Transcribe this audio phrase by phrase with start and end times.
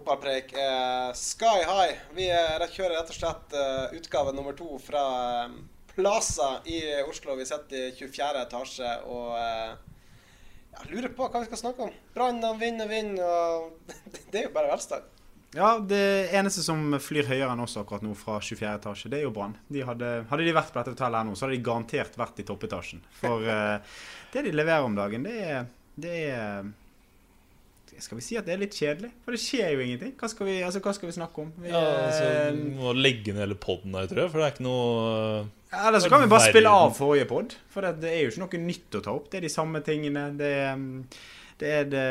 [0.00, 1.98] Fotballpreik er sky high.
[2.16, 5.02] Vi er, kjører rett og slett eh, utgave nummer to fra
[5.42, 5.58] eh,
[5.92, 7.34] Plaza i Oslo.
[7.36, 8.46] Vi sitter i 24.
[8.46, 9.74] etasje og jeg
[10.72, 11.92] ja, lurer på hva vi skal snakke om.
[12.16, 13.92] Brann og vind og
[14.32, 15.04] Det er jo bare velstand.
[15.52, 18.72] Ja, det eneste som flyr høyere enn oss akkurat nå fra 24.
[18.80, 19.58] etasje, det er jo Brann.
[19.68, 22.48] Hadde, hadde de vært på dette hotellet her nå, så hadde de garantert vært i
[22.48, 23.04] toppetasjen.
[23.20, 23.96] For eh,
[24.32, 25.66] det de leverer om dagen, det er,
[26.00, 26.70] det er
[28.04, 29.10] Skal vi si at det er litt kjedelig?
[29.24, 30.12] For det skjer jo ingenting.
[30.20, 31.50] Hva skal vi, altså, hva skal vi snakke om?
[31.60, 34.32] Vi, Ja, altså, eh, må legge ned hele poden her, tror jeg.
[34.32, 37.56] For det er ikke noe Ja, Eller så kan vi bare spille av forrige pod.
[37.70, 39.30] For det, det er jo ikke noe nytt å ta opp.
[39.30, 40.24] Det er de samme tingene.
[40.38, 40.86] Det, um,
[41.60, 42.06] det er det,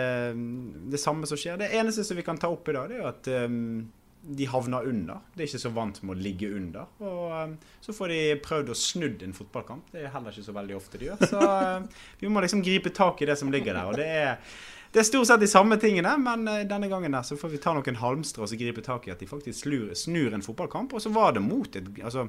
[0.93, 1.57] det samme som skjer.
[1.59, 3.87] Det eneste som vi kan ta opp i dag, det er jo at um,
[4.21, 5.21] de havner under.
[5.33, 6.89] De er ikke så vant med å ligge under.
[7.01, 9.93] Og um, så får de prøvd å snudd en fotballkamp.
[9.93, 11.23] Det er heller ikke så veldig ofte de gjør.
[11.31, 11.87] Så um,
[12.21, 13.89] vi må liksom gripe tak i det som ligger der.
[13.89, 14.59] Og det er,
[14.93, 17.59] det er stort sett de samme tingene, men uh, denne gangen der så får vi
[17.61, 20.95] ta noen halmstrå og så gripe tak i at de faktisk slur, snur en fotballkamp.
[20.97, 22.25] Og så var det mot et altså,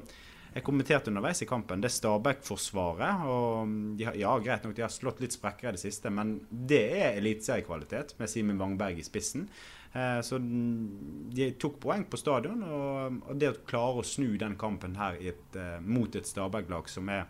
[0.51, 1.81] jeg kommenterte underveis i kampen.
[1.81, 3.25] Det Stabæk-forsvaret.
[3.25, 6.41] og de har, Ja, greit nok, de har slått litt sprekker i det siste, men
[6.51, 9.47] det er eliteseriekvalitet med Simen Wangberg i spissen.
[9.93, 14.57] Eh, så de tok poeng på stadion, og, og det å klare å snu den
[14.59, 17.25] kampen her et, eh, mot et Stabæk-lag som er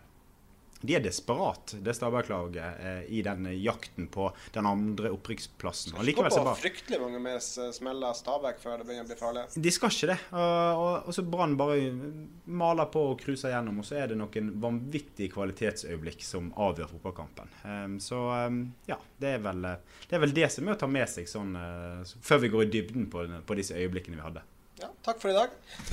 [0.82, 5.94] de er desperat, det Stabæk-laget, eh, i den jakten på den andre opprykksplassen.
[5.94, 9.46] Skal ikke gå på fryktelig mange med smeller Stabæk før det begynner å bli farlig.
[9.54, 10.18] de skal ikke det.
[10.32, 11.78] Og, og, så Brann bare
[12.44, 17.52] maler på og cruiser gjennom, og så er det noen vanvittige kvalitetsøyeblikk som avgjør fotballkampen.
[17.68, 19.68] Ehm, så ehm, ja, det er, vel,
[20.08, 22.66] det er vel det som er å ta med seg sånn eh, før vi går
[22.66, 24.44] i dybden på, på disse øyeblikkene vi hadde.
[24.82, 25.50] Ja, takk for i dag.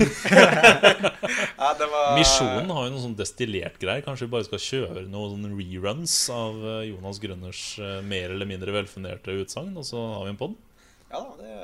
[1.60, 4.02] ja, det var Misjonen har jo noe sånn destillert greier.
[4.02, 8.74] Kanskje vi bare skal kjøre noen reruns av eh, Jonas Grønners eh, mer eller mindre
[8.74, 10.58] velfunderte utsagn, og så har vi en pod?
[11.10, 11.54] Ja da, det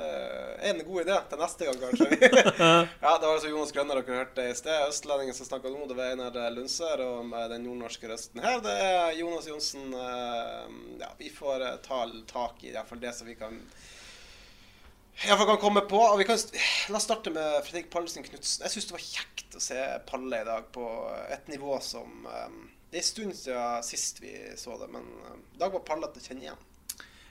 [0.67, 2.07] er en god idé til neste gang, kanskje.
[3.03, 4.87] ja, Det var altså Jonas Grønner dere hørte i sted.
[4.89, 7.03] Østlendingen som snakka nå, det var Einar Lundsør.
[7.05, 9.91] Og med den nordnorske røsten her, det er Jonas Johnsen.
[9.95, 10.65] eh,
[11.03, 12.01] Ja, vi får ta
[12.31, 13.55] tak i iallfall det som vi kan
[15.25, 15.97] i for kan komme på.
[15.97, 16.37] Og vi kan,
[16.89, 18.65] la oss starte med Fredrik Pallesen Knutsen.
[18.65, 20.87] Jeg syns det var kjekt å se Palle i dag på
[21.33, 22.57] et nivå som um,
[22.91, 26.07] Det er en stund siden sist vi så det, men eh, i dag var Palle
[26.13, 26.61] til å kjenne igjen.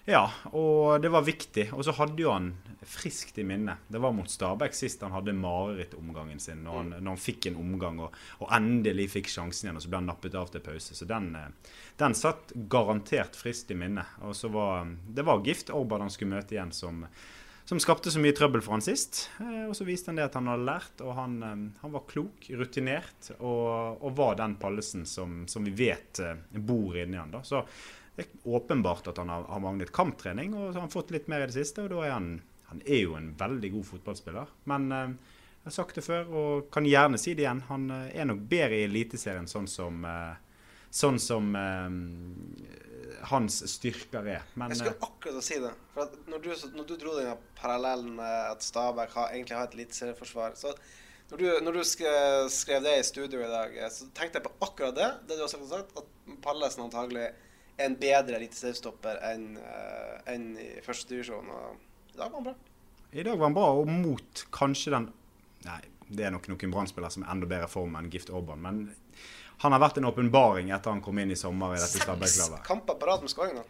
[0.07, 1.71] Ja, og det var viktig.
[1.75, 2.53] Og så hadde jo han
[2.87, 3.79] friskt i minne.
[3.89, 7.59] Det var mot Stabæk sist han hadde marerittomgangen sin, når han, når han fikk en
[7.59, 10.95] omgang og, og endelig fikk sjansen igjen, og så ble han nappet av til pause.
[10.95, 14.07] Så den, eh, den satt garantert friskt i minne.
[14.27, 17.03] Og så var det var Gift Orban han skulle møte igjen, som,
[17.67, 19.25] som skapte så mye trøbbel for han sist.
[19.43, 22.05] Eh, Og så viste han det at han hadde lært, og han, eh, han var
[22.07, 27.33] klok, rutinert, og, og var den Pallesen som, som vi vet eh, bor inni han.
[27.35, 27.43] da.
[27.43, 27.65] Så
[28.17, 31.27] det er åpenbart at han har, har manglet kamptrening, og så har han fått litt
[31.29, 31.83] mer i det siste.
[31.85, 32.31] Og da er han
[32.67, 34.49] Han er jo en veldig god fotballspiller.
[34.67, 37.61] Men jeg har sagt det før, og kan gjerne si det igjen.
[37.69, 40.01] Han er nok bedre i Eliteserien sånn som
[40.91, 41.53] Sånn som
[43.31, 44.45] hans styrker er.
[44.55, 45.73] Men Jeg eh, skulle akkurat si det.
[45.95, 49.77] For når, du, når du dro den parallellen med at Stabæk har, egentlig har et
[49.79, 50.75] eliteserieforsvar så
[51.31, 54.47] når du, når du skrev, skrev det i studio i dag, eh, så tenkte jeg
[54.47, 55.11] på akkurat det.
[55.27, 60.69] Det du har sagt, at Pallesen antagelig er en bedre eliteseriestopper enn en enn i
[60.87, 61.51] førstedivisjon.
[61.51, 62.55] Og i dag var han bra.
[63.13, 65.13] I dag var han bra, og mot kanskje den
[65.67, 68.61] Nei, det er nok noen Brann-spillere som er enda bedre form enn Gift Orban.
[68.63, 68.77] Men
[69.63, 72.99] han har vært en åpenbaring etter han kom inn i sommer i dette Seks kamper
[73.01, 73.65] på rad med skåring da.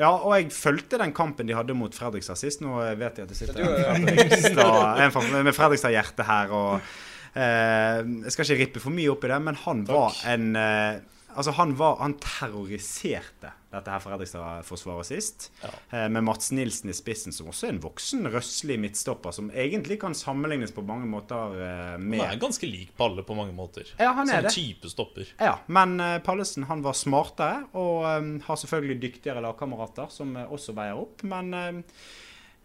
[0.00, 2.62] Ja, og jeg fulgte den kampen de hadde mot Fredrikstad sist.
[2.64, 6.52] Nå vet jeg at det sitter er en Fredrikstad, en med Fredrikstad-hjerte her.
[6.56, 6.92] og
[7.34, 11.02] eh, Jeg skal ikke rippe for mye opp i det, men han var en eh,
[11.36, 15.46] Altså, han, var, han terroriserte dette her Fredrikstad-forsvaret sist.
[15.62, 20.00] Eh, med Mats Nilsen i spissen, som også er en voksen, røslig midtstopper, som egentlig
[20.02, 23.86] kan sammenlignes på mange måter eh, med Han er ganske lik Palle på mange måter.
[24.00, 24.54] Ja, han er Som det.
[24.56, 25.30] type stopper.
[25.38, 28.02] Ja, men eh, Pallesen han var smartere og
[28.46, 31.22] har selvfølgelig dyktigere lagkamerater som også veier opp.
[31.30, 31.54] Men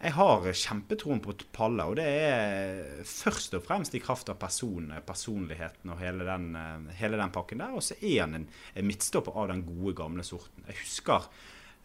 [0.06, 4.92] jeg har kjempetroen på Palle, og det er først og fremst i kraft av person,
[5.08, 7.74] personligheten og hele den, eh, hele den pakken der.
[7.74, 10.66] Og så er han en, en midtstopper av den gode, gamle sorten.
[10.70, 11.30] Jeg husker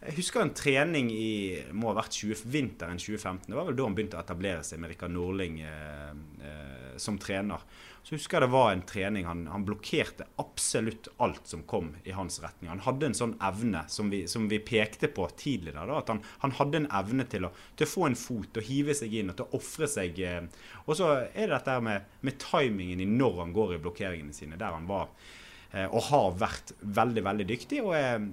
[0.01, 3.51] jeg husker en trening i må ha vært 20, vinteren 2015.
[3.51, 7.19] Det var vel da han begynte å etablere seg med Rikard Norling eh, eh, som
[7.21, 7.67] trener.
[8.02, 12.14] Så husker jeg det var en trening han, han blokkerte absolutt alt som kom i
[12.17, 12.70] hans retning.
[12.73, 15.85] Han hadde en sånn evne som vi, som vi pekte på tidligere.
[15.87, 18.67] Da, at han, han hadde en evne til å, til å få en fot og
[18.70, 20.19] hive seg inn og til å ofre seg.
[20.25, 20.49] Eh.
[20.87, 24.58] Og så er det dette med, med timingen i når han går i blokkeringene sine,
[24.61, 25.11] der han var
[25.75, 27.82] eh, og har vært veldig, veldig dyktig.
[27.85, 28.25] og er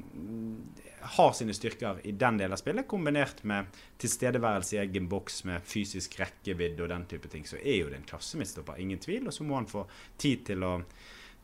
[1.02, 3.70] har sine styrker i den delen av spillet, kombinert med
[4.02, 8.02] tilstedeværelse i egen boks med fysisk rekkevidde og den type ting, så er jo det
[8.02, 9.28] en klassemidtstopper, ingen tvil.
[9.28, 9.86] Og så må han få
[10.18, 10.74] tid til å,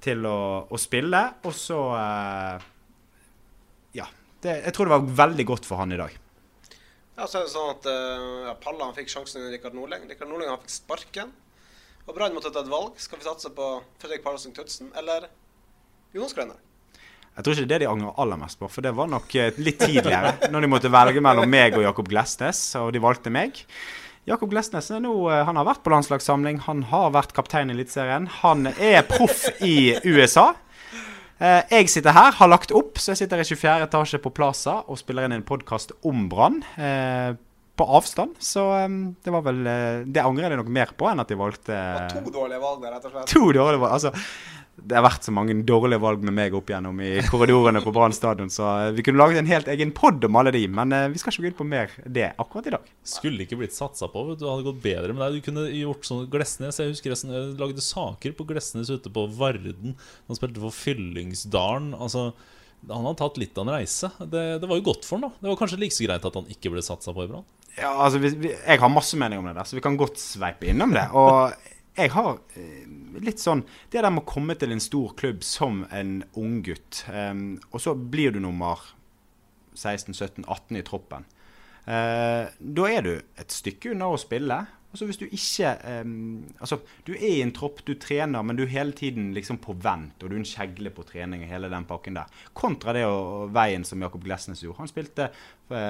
[0.03, 0.39] til å,
[0.69, 2.69] å spille, og så eh,
[3.99, 4.09] Ja.
[4.43, 6.17] Det, jeg tror det var veldig godt for han i dag.
[7.13, 10.07] Ja, så er det sånn at uh, ja, Palla han fikk sjansen under Rikard Norling.
[10.09, 11.29] Rikard Norling han fikk sparken.
[12.03, 12.97] Og Brann måtte ta et valg.
[12.99, 13.67] Skal vi satse på
[14.01, 15.29] Fredrik Pallasen Knutsen eller
[16.11, 16.59] Jonas Grønner?
[17.33, 19.35] Jeg tror ikke det er det de angrer aller mest på, for det var nok
[19.41, 20.35] eh, litt tidligere.
[20.53, 23.63] når de måtte velge mellom meg og Jakob Glesnes, og de valgte meg.
[24.29, 27.75] Jakob Glesnes er nå, eh, han har vært på landslagssamling, han har vært kaptein i
[27.75, 28.27] Eliteserien.
[28.43, 30.51] Han er proff i USA.
[31.41, 33.87] Eh, Jeg sitter her, har lagt opp, så jeg sitter i 24.
[33.89, 36.61] etasje på Plaza og spiller inn en podkast om Brann.
[37.73, 38.35] På avstand.
[38.37, 38.87] Så eh,
[39.25, 39.63] det var vel
[40.13, 42.93] Det angrer jeg nok mer på enn at de valgte var to dårlige valg der,
[42.93, 43.31] rett og slett.
[43.33, 43.95] To dårlige valg.
[43.97, 44.13] Altså,
[44.73, 48.15] det har vært så mange dårlige valg med meg opp igjennom i korridorene på Brann
[48.15, 51.05] stadion, så eh, vi kunne laget en helt egen pod om alle de, men eh,
[51.13, 52.89] vi skal ikke gå inn på mer det akkurat i dag.
[53.05, 54.25] Skulle ikke blitt satsa på.
[54.31, 55.37] vet Du hadde gått bedre med deg.
[55.37, 56.81] Du kunne gjort sånn Glesnes.
[56.81, 59.93] Jeg husker jeg lagde saker på Glesnes ute på Varden.
[60.29, 61.93] Han spilte for Fyllingsdalen.
[61.93, 62.31] Altså,
[62.89, 64.09] han har tatt litt av en reise.
[64.19, 65.43] Det, det var jo godt for han, da.
[65.43, 67.45] Det var kanskje like så greit at han ikke ble satsa på i Brann.
[67.77, 70.19] Ja, altså, vi, vi, jeg har masse mening om det der, så vi kan godt
[70.21, 71.05] sveipe innom det.
[71.17, 71.53] Og
[71.97, 72.85] jeg har eh,
[73.21, 77.59] litt sånn Det der med å komme til en stor klubb som en unggutt, um,
[77.71, 78.81] og så blir du nummer
[79.75, 81.27] 16-17-18 i troppen.
[81.83, 84.61] Uh, da er du et stykke unna å spille.
[84.93, 85.71] Altså hvis du ikke
[86.05, 86.77] um, Altså,
[87.07, 90.21] du er i en tropp, du trener, men du er hele tiden liksom på vent,
[90.21, 92.43] og du er en kjegle på trening og hele den pakken der.
[92.53, 94.83] Kontra det og, veien som Jakob Glesnes gjorde.
[94.83, 95.31] Han spilte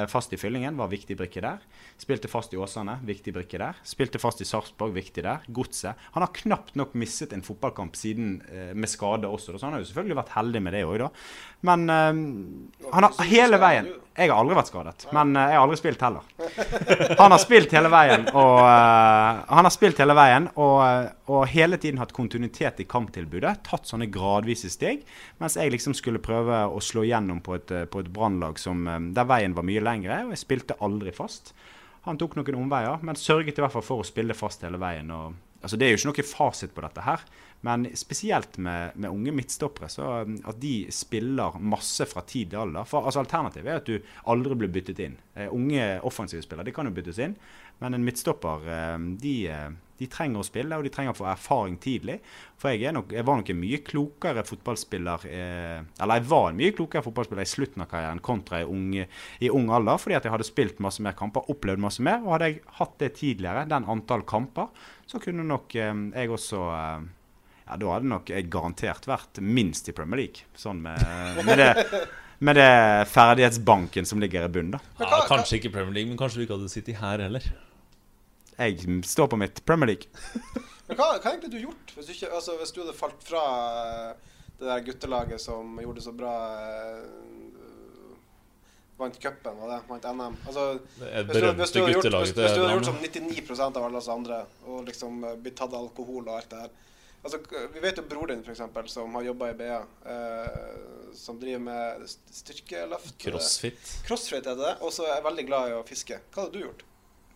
[0.09, 1.63] fast i Fyllingen, var viktig brikke der.
[1.99, 3.79] Spilte fast i Åsane, viktig brikke der.
[3.87, 5.43] Spilte fast i Sarpsborg, viktig der.
[5.47, 5.99] Godset.
[6.15, 9.83] Han har knapt nok misset en fotballkamp siden eh, med skade også, så han har
[9.83, 11.09] jo selvfølgelig vært heldig med det òg, da.
[11.63, 15.63] Men eh, han har hele veien Jeg har aldri vært skadet, men eh, jeg har
[15.63, 16.27] aldri spilt heller.
[17.17, 21.47] Han har spilt hele veien, og eh, han har spilt hele veien og, eh, og
[21.49, 23.55] hele tiden hatt kontinuitet i kamptilbudet.
[23.65, 25.01] Tatt sånne gradvise steg.
[25.41, 28.85] Mens jeg liksom skulle prøve å slå gjennom på et, eh, på et brannlag som,
[28.87, 31.53] eh, der veien var mye lengre, og jeg spilte aldri fast.
[32.05, 35.09] Han tok noen omveier, men sørget i hvert fall for å spille fast hele veien.
[35.15, 35.33] Og,
[35.63, 37.23] altså Det er jo ikke noe fasit på dette her,
[37.63, 42.87] men spesielt med, med unge midtstoppere, så um, at de spiller masse fra tidlig alder.
[42.89, 45.15] For altså Alternativet er at du aldri blir byttet inn.
[45.37, 47.37] Uh, unge offensive spillere de kan jo byttes inn,
[47.79, 49.69] men en midtstopper uh, de, eh,
[50.01, 52.19] de trenger å spille, og de trenger å få erfaring tidlig.
[52.59, 56.59] For jeg, nok, jeg var nok en mye klokere fotballspiller eh, Eller jeg var en
[56.59, 60.27] mye klokere fotballspiller i slutten av karrieren kontra i ung, i ung alder, fordi at
[60.27, 62.19] jeg hadde spilt masse mer kamper, opplevd masse mer.
[62.25, 64.71] Og hadde jeg hatt det tidligere, den antall kamper,
[65.07, 66.63] så kunne nok eh, jeg også
[67.73, 70.45] ja, Da hadde nok jeg garantert vært minst i Premier League.
[70.59, 71.01] Sånn med,
[71.43, 71.71] med det
[72.43, 74.79] med det ferdighetsbanken som ligger i bunnen, da.
[74.99, 77.45] Ja, kanskje ikke Premier League, men kanskje du ikke hadde sittet her heller.
[78.57, 80.09] Jeg står på mitt Premier League.
[80.87, 83.43] Men hva, hva egentlig du gjort hvis du, ikke, altså, hvis du hadde falt fra
[83.79, 87.05] eh, det der guttelaget som gjorde det så bra eh,
[88.99, 89.77] Vant cupen, var det?
[89.87, 90.35] Vant NM?
[90.43, 90.65] Altså,
[90.99, 94.01] Det hvis du, hvis du gjort, guttelaget hvis, du hadde gjort som 99% av alle
[94.03, 96.75] oss andre og liksom eh, blitt tatt alkohol og alt det her
[97.23, 97.39] Altså,
[97.73, 102.01] Vi vet jo bror din, eksempel, som har jobba i BA, eh, som driver med
[102.03, 103.13] st- styrkeløft.
[103.23, 103.93] Crossfit.
[104.07, 106.19] Crossfit er det, og så er jeg veldig glad i å fiske.
[106.33, 106.83] Hva hadde du gjort?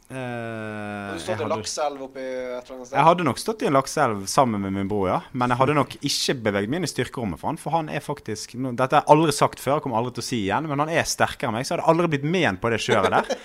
[0.08, 2.96] Eh, du stått i hadde, lakseelv oppi et eller annet sted?
[2.96, 5.18] jeg hadde nok stått i en lakseelv sammen med min bror, ja.
[5.36, 8.00] Men jeg hadde nok ikke beveget meg inn i styrkerommet for han, for han er
[8.04, 10.80] faktisk Dette har jeg aldri sagt før, jeg kommer aldri til å si igjen, men
[10.84, 13.36] han er sterkere enn meg, så jeg hadde aldri blitt med på det kjøret der.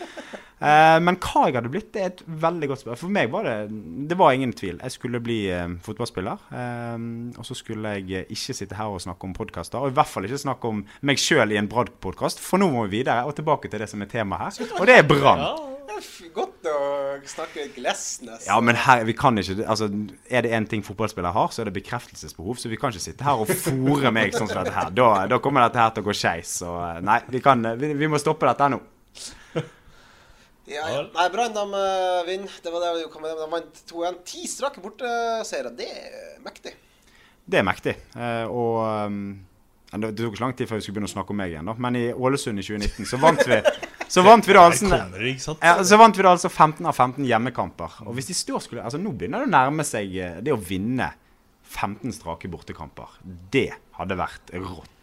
[0.62, 3.00] Eh, men hva jeg hadde blitt, det er et veldig godt spørsmål.
[3.00, 3.56] For meg var det
[4.12, 4.78] Det var ingen tvil.
[4.82, 6.46] Jeg skulle bli eh, fotballspiller.
[6.54, 9.82] Eh, og så skulle jeg ikke sitte her og snakke om podkaster.
[9.82, 12.86] Og i hvert fall ikke snakke om meg sjøl i en Brad-podkast, for nå må
[12.86, 14.72] vi videre og tilbake til det som er temaet her.
[14.78, 15.42] Og det er Brann.
[15.92, 16.78] Er godt å
[17.28, 18.46] snakke Glesnes.
[18.46, 19.88] Ja, men her, vi kan ikke altså,
[20.30, 22.56] Er det én ting fotballspillere har, så er det bekreftelsesbehov.
[22.60, 24.92] Så vi kan ikke sitte her og fòre meg sånn som dette her.
[24.94, 26.54] Da, da kommer dette her til å gå skeis.
[26.64, 28.80] Eh, nei, vi, kan, eh, vi, vi må stoppe dette nå.
[30.70, 31.04] Ja, ja.
[31.10, 32.58] Nei, Brann de eh, vinner.
[32.62, 33.34] Det var det de kom med.
[33.38, 34.20] De vant 2-1.
[34.28, 35.72] Ti strake borteseiere.
[35.78, 36.74] Det er mektig.
[37.42, 37.96] Det er mektig.
[38.14, 38.76] Uh, og
[39.10, 39.24] um,
[39.92, 41.74] det tok ikke lang tid før vi skulle begynne å snakke om meg igjen, da.
[41.82, 43.58] Men i Ålesund i 2019 så vant vi
[44.12, 44.88] Så vant vi da altså
[45.88, 47.98] så vant vi da altså 15 av 15 hjemmekamper.
[48.06, 50.60] Og hvis de står skulle Altså Nå begynner det å nærme seg eh, det å
[50.60, 51.10] vinne
[51.72, 53.18] 15 strake bortekamper.
[53.24, 55.01] Det hadde vært rått.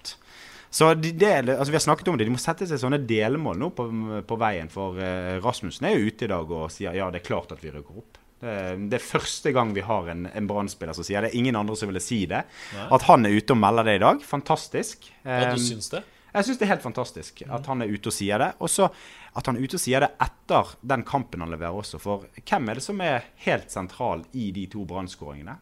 [0.69, 2.27] Så de, det, altså vi har snakket om det.
[2.29, 3.87] De må sette seg sånne delmål nå på,
[4.29, 4.69] på veien.
[4.69, 7.63] For eh, Rasmussen er jo ute i dag og sier ja, det er klart at
[7.63, 8.19] vi rykker opp.
[8.39, 8.53] Det,
[8.91, 11.33] det er første gang vi har en, en Brann-spiller som sier det.
[11.33, 12.45] er Ingen andre som ville si det.
[12.85, 15.09] At han er ute og melder det i dag, fantastisk.
[15.25, 16.05] Ja, du syns det?
[16.29, 18.51] jeg syns det er helt fantastisk at han er ute og sier det.
[18.61, 18.89] Og så
[19.37, 21.99] at han er ute og sier det etter den kampen han leverer også.
[22.01, 25.57] For hvem er det som er helt sentral i de to brannskåringene?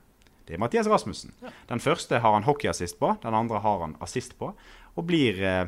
[0.47, 1.33] Det er Mathias Rasmussen.
[1.67, 4.53] Den første har han hockeyassist på, den andre har han assist på.
[4.97, 5.65] Og blir eh,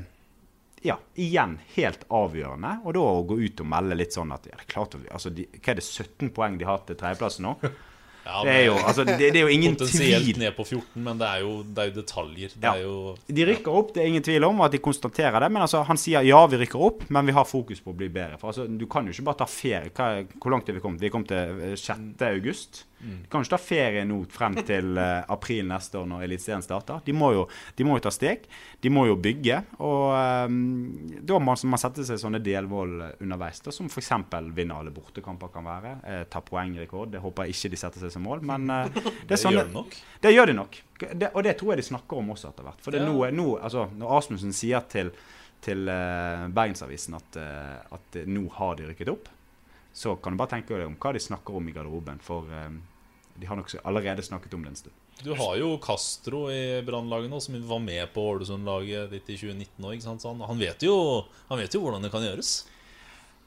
[0.84, 2.78] ja, igjen helt avgjørende.
[2.88, 5.30] Og da å gå ut og melde litt sånn at ja, det er klart, altså,
[5.36, 7.56] de, Hva er det 17 poeng de har til tredjeplassen nå?
[8.30, 10.38] Ja, Det er jo, altså, det, det er jo ingen Potensielt tvil.
[10.44, 12.52] ned på 14, men det er jo, det er jo detaljer.
[12.54, 12.74] Det Ja.
[12.76, 15.48] er jo De rykker opp, det er ingen tvil om at de konstaterer det.
[15.56, 18.10] Men altså, han sier ja, vi rykker opp, men vi har fokus på å bli
[18.14, 18.38] bedre.
[18.38, 19.90] For altså, Du kan jo ikke bare ta ferie.
[19.96, 21.02] Hva, hvor langt er vi kommet?
[21.02, 22.22] Vi kommet til eh, 6.
[22.28, 22.84] august.
[23.00, 26.64] Du kan jo ikke ta ferie nå frem til uh, april neste år når Eliteserien
[26.66, 27.00] starter.
[27.06, 27.46] De må, jo,
[27.78, 28.44] de må jo ta steg.
[28.84, 29.62] De må jo bygge.
[29.88, 30.12] Og
[30.50, 30.58] um,
[31.24, 34.12] da må man sette seg sånne delmål underveis, da, som f.eks.
[34.58, 35.96] vinne alle bortekamper kan være.
[36.04, 37.16] Uh, ta poengrekord.
[37.16, 39.66] Det håper jeg ikke de setter seg som mål, men uh, det er Det sånne
[39.66, 40.80] gjør det gjør de nok.
[41.00, 42.84] Det, og det tror jeg de snakker om også etter hvert.
[42.84, 43.16] For det er Ja.
[43.16, 45.14] nå, nå, altså, når Asmussen sier til,
[45.64, 47.38] til Bergensavisen at,
[47.96, 49.30] at nå har de rykket opp,
[49.94, 52.20] så kan du bare tenke deg om hva de snakker om i garderoben.
[52.24, 52.70] For eh,
[53.40, 54.96] de har nok allerede snakket om det en stund.
[55.24, 59.88] Du har jo Castro i Brannlaget nå, som var med på Ålesund-laget ditt i 2019
[59.90, 60.04] òg.
[60.24, 60.98] Han, han, vet jo,
[61.50, 62.54] han vet jo hvordan det kan gjøres.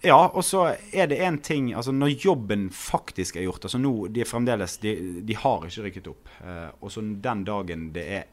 [0.03, 4.09] Ja, og så er det én ting altså Når jobben faktisk er gjort altså nå,
[4.11, 6.33] De er fremdeles De, de har ikke rykket opp.
[6.43, 8.25] Eh, og så den dagen det er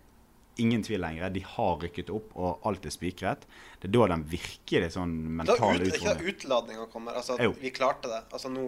[0.60, 3.46] ingen tvil lenger, de har rykket opp, og alt er spikret,
[3.80, 7.16] det er da den virkelig sånn mentale utfordringen da ut, utladninga kommer.
[7.22, 8.26] Altså, vi klarte det.
[8.34, 8.66] Altså nå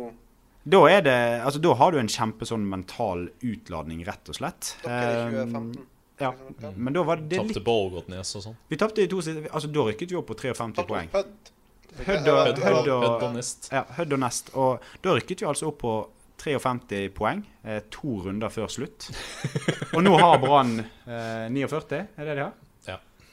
[0.63, 4.75] Da er det Altså, da har du en kjempe sånn mental utladning, rett og slett.
[4.83, 5.87] Dere Eh, 2015.
[6.21, 6.33] Ja,
[6.77, 8.57] men da var det Tapte litt på Ågotnes og sånn.
[8.69, 11.09] Vi tapte i to siste Altså, da rykket vi opp på 53 poeng.
[12.05, 12.27] Hødd.
[12.29, 13.69] Og, Hødd Nest.
[13.73, 14.51] ja, Hødd og Nest.
[14.55, 15.95] Og da rykket vi altså opp på
[16.41, 17.41] 53 poeng.
[17.65, 19.09] Eh, to runder før slutt.
[19.95, 22.53] Og nå har Brann eh, 49, er det de har?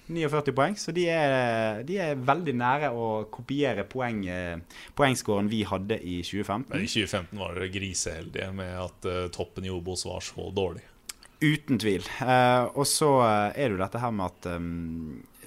[0.09, 0.29] Ja.
[0.29, 4.23] 49 poeng, så de er, de er veldig nære å kopiere poeng,
[4.97, 6.71] poengskåren vi hadde i 2015.
[6.73, 10.85] Men i 2015 var dere griseheldige med at eh, toppen i Obos var så dårlig.
[11.45, 12.07] Uten tvil.
[12.25, 14.71] Eh, og så eh, er det jo dette her med at eh,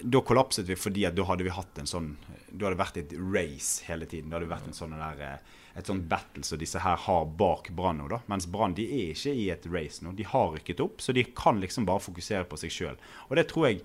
[0.01, 2.13] da kollapset vi fordi at da hadde vi hatt en sånn
[2.51, 4.29] Da hadde det vært et race hele tiden.
[4.29, 7.27] Da hadde det vært en sånn der, eh, et sånt battle som disse her har
[7.39, 8.07] bak Brann nå.
[8.11, 8.21] da.
[8.27, 10.11] Mens Brann de er ikke i et race nå.
[10.17, 12.97] De har rykket opp, så de kan liksom bare fokusere på seg sjøl.
[13.29, 13.83] Og det tror jeg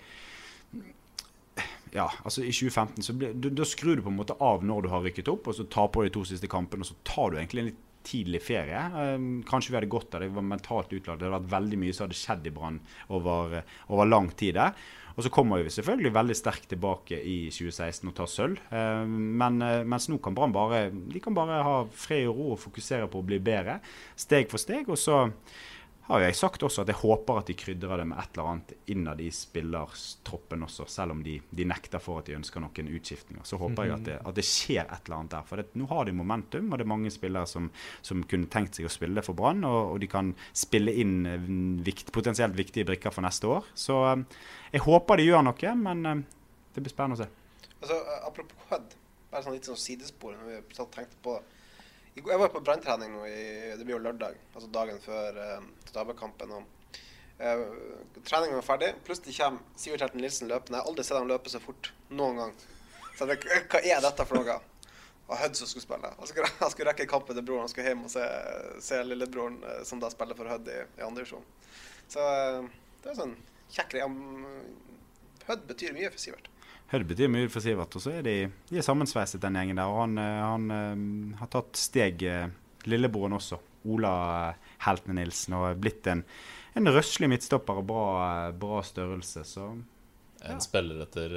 [1.96, 4.84] ja, altså I 2015 så ble, da, da skrur du på en måte av når
[4.84, 7.32] du har rykket opp, og så taper du de to siste kampene, og så tar
[7.32, 8.82] du egentlig en litt tidlig ferie.
[9.16, 10.30] Um, kanskje vi hadde godt av det.
[10.30, 11.18] Vi var mentalt utladet.
[11.18, 12.78] Det hadde vært veldig mye som hadde skjedd i Brann
[13.16, 13.58] over,
[13.90, 14.76] over lang tid der.
[15.16, 18.60] Og så kommer vi selvfølgelig veldig sterkt tilbake i 2016 og tar sølv.
[18.70, 19.58] Um, men,
[19.90, 23.22] mens nå kan Brann bare, de kan bare ha fred og ro og fokusere på
[23.22, 23.80] å bli bedre.
[24.14, 24.86] Steg for steg.
[24.92, 25.24] Og så
[26.06, 28.74] har jeg sagt også at jeg håper at de krydrer det med et eller annet
[28.92, 33.42] innad i spillertroppen også, selv om de, de nekter for at de ønsker noen utskiftninger.
[33.48, 35.48] Så håper jeg at det, at det skjer et eller annet der.
[35.48, 37.66] For det, nå har de momentum, og det er mange spillere som,
[38.06, 39.64] som kunne tenkt seg å spille for Brann.
[39.66, 41.50] Og, og de kan spille inn eh,
[41.86, 43.66] vikt, potensielt viktige brikker for neste år.
[43.74, 44.22] Så eh,
[44.76, 46.24] jeg håper de gjør noe, men eh,
[46.76, 47.74] det blir spennende å se.
[47.80, 47.98] Altså,
[48.30, 48.96] apropos Hødd,
[49.32, 51.55] bare sånn litt sånn sidespor når vi tenkte på det.
[52.16, 53.40] Jeg var på branntrening nå i
[53.76, 56.54] Det blir jo lørdag, altså dagen før eh, Stabekampen.
[56.56, 57.64] uh,
[58.24, 58.94] Treningen var ferdig.
[59.04, 60.78] Plutselig kommer Sivert Helten Nilsen løpende.
[60.78, 62.56] Jeg har aldri sett ham løpe så fort noen gang.
[63.18, 64.56] Så jeg tenkte, hva er dette for noe?
[65.26, 66.14] Og Hødd som skulle spille.
[66.16, 67.66] Han skulle, han skulle rekke kampen til broren.
[67.66, 68.24] Han skulle hjem og se,
[68.88, 71.44] se lillebroren eh, som da spiller for Hødd i, i andre divisjon.
[72.08, 72.60] Så eh,
[73.04, 73.36] det er sånn
[73.76, 74.08] kjekk greie.
[75.50, 76.48] Hødd betyr mye for Sivert.
[76.90, 77.96] Det betyr mye for Sivert.
[77.98, 78.36] Og så er de,
[78.70, 79.90] de er sammensveiset, den gjengen der.
[79.90, 82.46] Og han, eh, han eh, har tatt steg, eh,
[82.86, 83.58] lillebroren også.
[83.90, 84.54] Ola
[84.86, 85.58] Heltene Nilsen.
[85.58, 86.22] Og er blitt en,
[86.78, 88.06] en røslig midtstopper og bra,
[88.54, 89.42] bra størrelse.
[89.46, 89.66] Så
[90.46, 91.32] En spiller etter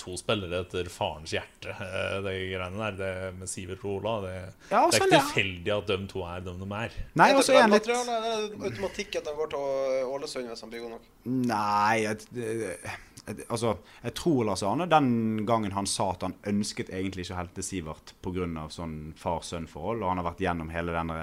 [0.00, 2.94] to spillere etter farens hjerte, de det greiene der.
[2.96, 4.14] Det med Sivert og Ola.
[4.24, 4.34] Det,
[4.70, 6.96] Ja, det er sånn, ikke tilfeldig at de to er de de er.
[7.20, 10.64] Nei, også og så er han litt det automatikk at han går til Ålesund hvis
[10.64, 11.10] han blir god nok?
[11.50, 12.96] Nei, jeg, jeg,
[13.28, 13.74] altså,
[14.04, 17.64] jeg tror Lars Arne den gangen han sa at han ønsket egentlig ikke å helte
[17.64, 18.66] Sivert pga.
[18.72, 21.18] sånn far-sønn-forhold, og han har vært gjennom hele denne,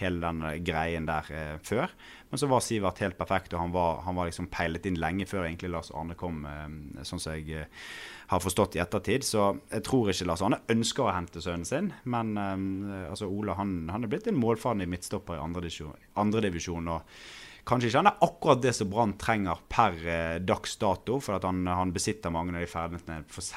[0.00, 1.92] hele denne greien der eh, før.
[2.30, 5.26] Men så var Sivert helt perfekt, og han var, han var liksom peilet inn lenge
[5.28, 7.88] før egentlig Lars Arne kom, eh, sånn som jeg eh,
[8.28, 9.24] har forstått i ettertid.
[9.26, 13.56] Så jeg tror ikke Lars Arne ønsker å hente sønnen sin, men eh, altså Ola
[13.58, 16.08] han, han er blitt en målfarlig midtstopper i andredivisjon.
[16.20, 17.20] Andre divisjon, og
[17.68, 21.44] Kanskje ikke han er akkurat det som Brann trenger per eh, dags dato, for at
[21.44, 23.50] han, han besitter mange av de ferdighetene f.eks.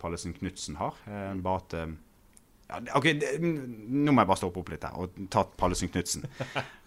[0.00, 0.98] Pallesen Knutsen har.
[1.06, 1.92] Eh, bare at eh,
[2.64, 6.26] ja, ok, det, Nå må jeg bare stoppe opp litt her og ta Pallesen Knutsen.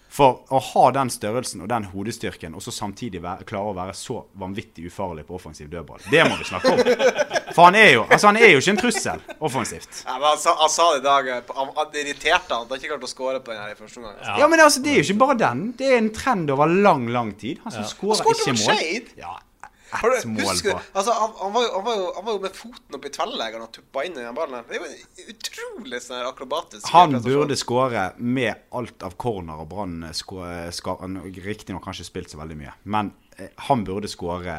[0.09, 3.95] For å ha den størrelsen og den hodestyrken, og så samtidig være, klare å være
[3.97, 6.79] så vanvittig ufarlig på offensiv dødball, det må vi snakke om.
[7.55, 10.03] For han er jo, altså han er jo ikke en trussel offensivt.
[10.05, 12.65] Ja, men han, sa, han sa det i dag eh, Han, han det irriterte han.
[12.65, 14.15] Han har ikke klart å score på den her i første omgang.
[14.19, 14.37] Altså.
[14.41, 15.65] Ja, men altså, Det er jo ikke bare den.
[15.79, 17.61] Det er en trend over lang, lang tid.
[17.65, 17.91] Han som ja.
[17.91, 18.81] skårer skåret ikke mot mål.
[18.81, 19.11] Skeid!
[19.19, 19.33] Ja,
[19.91, 22.39] Har du- husker- på Altså, han, han, var jo, han, var jo, han var jo
[22.43, 24.65] med foten oppi tverrleggeren og tuppa inn i den ballen.
[24.67, 30.01] Det er jo utrolig sånn akrobatisk Han burde skåre med alt av corner og Brann
[31.45, 34.57] Riktignok har han ikke spilt så veldig mye, men eh, han burde skåre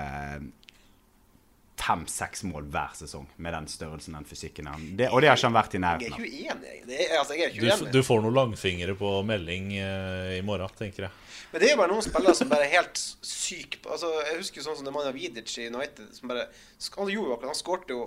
[1.78, 4.66] fem-seks mål hver sesong med den størrelsen, den fysikken.
[4.70, 4.82] Han.
[4.98, 6.26] Det, og det har ikke han vært i Jeg nærheten er av.
[6.26, 6.72] ikke uenig.
[6.74, 6.82] jeg.
[6.88, 7.92] Det er, altså, jeg er ikke Du, uenig.
[7.94, 11.12] du får noen langfingre på melding uh, i morgen, tenker jeg.
[11.52, 14.40] Men det er jo bare noen spillere som bare er helt syke på altså, Jeg
[14.42, 16.10] husker sånn som Nemanja Vidic i United.
[16.18, 16.48] Som bare,
[16.98, 18.02] han gjorde jo akkurat Han skårte jo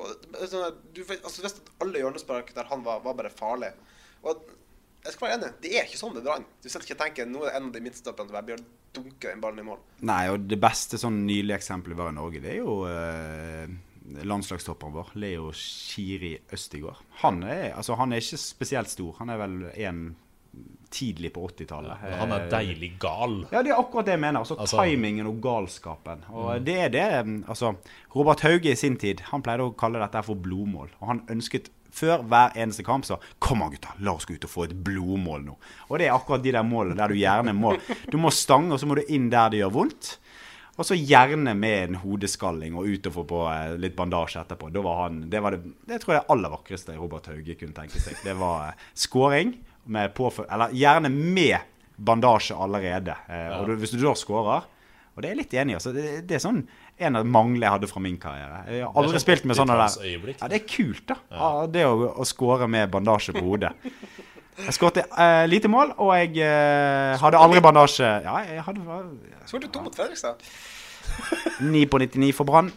[0.51, 3.71] sånn du, altså, visste at alle hjørnespark der han var, var bare farlig.
[4.21, 4.43] Og
[5.01, 6.45] jeg skal være enig, det er ikke sånn det Brann.
[6.61, 8.59] Du skal ikke tenke nå er det en av de midtstopperne til bare
[8.93, 9.79] blir å dunke den ballen i mål.
[10.01, 13.67] Nei, og det beste sånn nylige eksempelet vi har i Norge, det er jo eh,
[14.27, 16.97] landslagstopperen vår, Leo Shiri Østigård.
[17.23, 19.15] Han er, altså, han er ikke spesielt stor.
[19.19, 20.03] Han er vel en
[20.91, 22.01] tidlig på 80-tallet.
[22.03, 23.37] Ja, han er deilig gal.
[23.53, 24.41] Ja, det er akkurat det jeg mener.
[24.41, 26.25] Altså, Altså- timingen og galskapen.
[26.29, 26.65] Og Mm.
[26.65, 27.75] det er det altså,
[28.13, 30.89] Robert Hauge i sin tid han pleide å kalle dette for blodmål.
[30.99, 34.47] Og han ønsket før hver eneste kamp så Kom an, gutta, la oss gå ut
[34.47, 35.57] og få et blodmål nå.
[35.89, 37.75] Og det er akkurat de der målene der du gjerne må
[38.11, 40.17] Du må stange, og så må du inn der det gjør vondt.
[40.79, 44.69] Og så gjerne med en hodeskalling og ut og få på eh, litt bandasje etterpå.
[44.73, 47.99] Var han, det, var det, det tror jeg det aller vakreste Robert Hauge kunne tenke
[48.01, 48.15] seg.
[48.23, 49.57] Det var skåring, scoring
[49.91, 51.57] med påfø- Eller gjerne med
[52.01, 53.13] bandasje allerede.
[53.29, 54.63] Eh, Og du, hvis du da scorer
[55.11, 55.77] Og det er jeg litt enig i.
[55.77, 56.63] Altså, det, det er sånn
[57.07, 58.63] en av manglene jeg hadde fra min karriere.
[58.69, 61.17] Jeg har aldri sånn spilt med sånne der Ja, det er kult, da.
[61.31, 63.73] Ja, det å, å score med bandasje på hodet.
[64.61, 68.99] Jeg skåret uh, lite mål, og jeg uh, hadde aldri bandasje Ja, jeg hadde
[69.49, 70.43] Skåret to mot Fredrikstad.
[71.61, 72.69] 9 på 99 for Brann.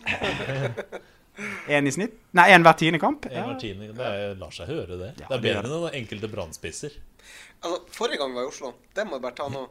[1.69, 2.15] Én i snitt.
[2.39, 3.27] Nei, én hver tiende kamp.
[3.27, 5.11] En hver tiende, det er- lar seg høre, det.
[5.19, 6.97] Ja, det er det bedre enn noen enkelte brannspisser.
[7.65, 9.69] Altså, Forrige gang vi var i Oslo, det må jeg bare ta nå.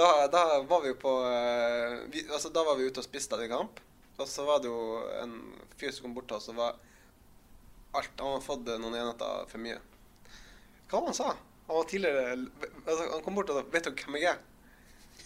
[0.00, 3.36] Da, da var vi jo på eh, vi, altså, Da var vi ute og spiste
[3.36, 3.80] etter kamp.
[4.20, 5.34] Og så var det jo en
[5.80, 6.78] fyr som kom bort til oss og var
[7.96, 9.78] alt Han hadde fått noen enheter for mye.
[10.90, 11.34] Hva var det han sa?
[11.70, 14.42] Han var tidligere altså, Han kom bort og Vet dere hvem jeg er?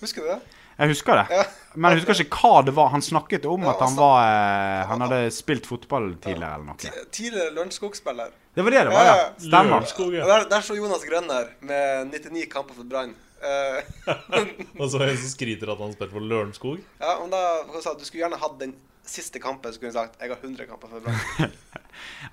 [0.03, 0.39] Husker du det?
[0.75, 1.25] Jeg husker det.
[1.31, 1.43] Ja.
[1.79, 2.89] Men jeg husker ikke hva det var.
[2.91, 6.67] Han snakket om Ja, at han altså- var eh, Han hadde spilt fotball tidligere eller
[6.73, 7.05] noe.
[7.15, 8.33] Tidligere Lørenskog-spiller.
[8.55, 9.15] Det var det det var, ja.
[9.21, 9.29] Ja.
[9.39, 9.87] Stemmer.
[10.15, 10.27] Ja.
[10.31, 13.15] Der, der så Jonas Grønner med 99 kamper for Brann.
[13.45, 14.09] Eh,
[14.81, 16.83] Og så en som skryter at han spilte for Lørenskog.
[17.01, 19.99] ja, og da han sa du skulle gjerne hatt den siste kampen, så kunne du
[19.99, 21.55] sagt jeg har 100 kamper for Brann.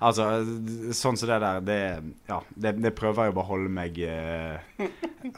[0.02, 0.24] Altså,
[0.96, 1.78] sånn som det der, det,
[2.26, 4.88] ja, det, det prøver jeg bare å holde meg eh,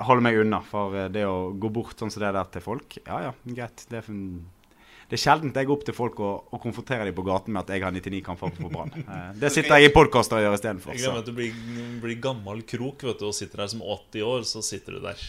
[0.00, 0.62] Holde meg unna.
[0.64, 3.84] For eh, det å gå bort sånn som det der til folk, ja ja, greit.
[3.90, 4.08] Det er,
[5.10, 7.66] det er sjelden jeg går opp til folk og, og konfronterer dem på gaten med
[7.66, 8.96] at jeg har 99 kamper for Brann.
[9.04, 11.22] Eh, det sitter jeg i podkaster og gjør istedenfor.
[11.28, 11.62] Du blir,
[12.00, 14.48] blir gammel krok vet du, og sitter der som 80 år.
[14.48, 15.28] Så sitter du der.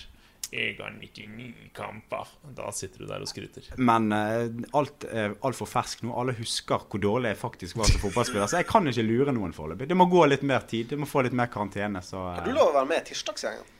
[0.53, 2.29] Jeg har 99 kamper.
[2.55, 3.65] Da sitter du der og skryter.
[3.81, 4.45] Men uh,
[4.77, 6.13] alt er altfor ferskt nå.
[6.15, 8.49] Alle husker hvor dårlig jeg faktisk var som fotballspiller.
[8.51, 9.89] Så jeg kan ikke lure noen foreløpig.
[9.89, 10.91] Det må gå litt mer tid.
[10.93, 12.03] Det må få litt mer karantene.
[12.05, 12.35] Så uh...
[12.37, 13.73] Har du lov å være med i tirsdagsgjengen?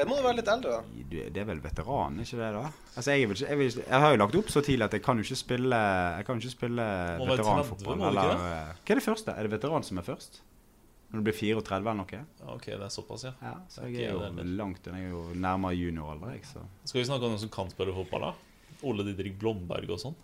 [0.00, 1.06] Jeg må jo være litt eldre, da.
[1.10, 2.50] du, det er vel veteran, ikke det?
[2.54, 2.62] da?
[2.94, 5.02] Altså, jeg, ikke, jeg, vil ikke, jeg har jo lagt opp så tidlig at jeg
[5.04, 6.86] kan jo ikke spille Jeg kan jo ikke spille
[7.20, 8.04] Må være 30, veteranfotball.
[8.08, 9.34] Eller, eh, hva er det første?
[9.34, 10.40] Er det veteran som er først?
[11.10, 12.20] Når du blir 34 eller noe?
[12.20, 13.32] Ja, Ok, det er såpass, ja.
[13.42, 16.36] Ja, så jeg er jo er langt Jeg er jo nærmere junioralder.
[16.46, 16.62] Så.
[16.84, 18.76] Skal vi snakke om noen som kan spille fotball, da?
[18.86, 20.18] Ole Didrik Blomberg og sånn.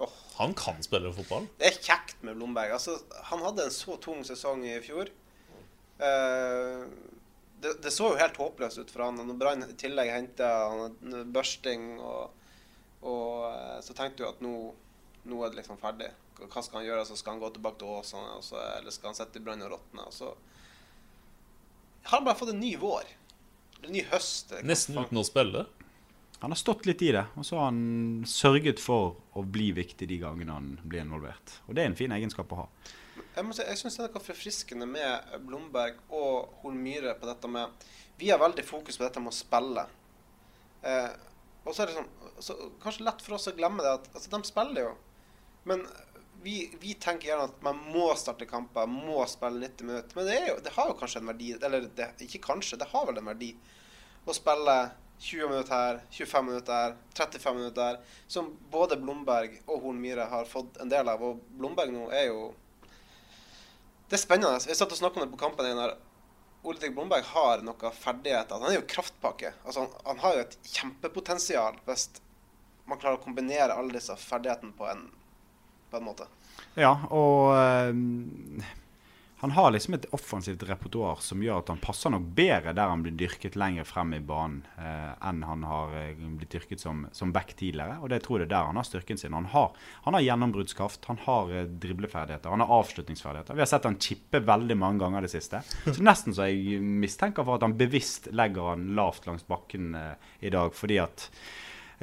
[0.00, 0.12] Oh.
[0.38, 1.48] Han kan spille fotball.
[1.58, 2.72] Det er kjekt med Blomberg.
[2.78, 2.96] Altså,
[3.28, 5.10] han hadde en så tung sesong i fjor.
[6.00, 6.86] Uh,
[7.62, 9.20] det, det, så jo helt håpløst ut for han.
[9.22, 10.48] Når Brann i tillegg henta
[11.30, 12.32] børsting, og,
[13.06, 14.54] og, eh, så tenkte du at nå,
[15.30, 16.08] nå, er det liksom ferdig.
[16.40, 17.04] Hva skal han gjøre?
[17.08, 18.40] Så skal han gå tilbake til Åsane,
[18.78, 20.06] eller skal han sette i Brann og råtne?
[20.08, 20.32] Og så
[22.02, 23.06] har han bare fått en ny vår.
[23.82, 24.54] En ny høst.
[24.66, 25.66] Nesten uten å spille?
[26.42, 30.08] Han har stått litt i det, og så har han sørget for å bli viktig
[30.10, 31.60] de gangene han blir involvert.
[31.68, 32.66] Og det er en fin egenskap å ha.
[33.36, 37.28] Jeg, må si, jeg syns det er noe forfriskende med Blomberg og Horn Myhre på
[37.28, 37.86] dette med
[38.18, 39.86] Vi har veldig fokus på dette med å spille.
[40.82, 41.12] Eh,
[41.62, 42.10] og så er det sånn
[42.42, 44.92] så, Kanskje lett for oss å glemme det at altså, de spiller jo.
[45.70, 45.86] Men
[46.42, 50.18] vi, vi, tenker gjerne at man må starte kamper, må spille 90 minutter.
[50.18, 53.06] Men det, jo, det har jo kanskje en verdi Eller det, ikke kanskje, det har
[53.08, 53.52] vel en verdi
[54.26, 54.76] å spille
[55.22, 58.00] 20 minutter her, 25 minutter her, 35 minutter her.
[58.26, 61.22] Som både Blomberg og Horn Myhre har fått en del av.
[61.22, 62.50] Og Blomberg nå er jo
[64.10, 64.58] Det er spennende.
[64.68, 65.94] Jeg satt og snakka om det på kampen igjen her.
[66.62, 68.58] Blomberg har noen ferdigheter.
[68.58, 69.54] Han er jo kraftpakke.
[69.64, 72.10] Altså, han, han, har jo et kjempepotensial hvis
[72.90, 75.06] man klarer å kombinere alle disse ferdighetene på en,
[75.92, 76.28] på en måte.
[76.80, 78.64] Ja, og øh,
[79.42, 83.00] han har liksom et offensivt repertoar som gjør at han passer nok bedre der han
[83.02, 87.32] blir dyrket lenger frem i banen eh, enn han har eh, blitt dyrket som, som,
[87.34, 87.96] back tidligere.
[87.98, 89.34] Og det tror jeg det er der han har styrken sin.
[89.34, 89.74] Han har,
[90.04, 93.58] han har gjennombruddskraft, han har eh, dribleferdigheter, han har avslutningsferdigheter.
[93.58, 95.64] Vi har sett han chippe veldig mange ganger det siste.
[95.88, 100.30] Så nesten så jeg mistenker for at han bevisst legger han lavt langs bakken eh,
[100.46, 101.26] i dag, fordi at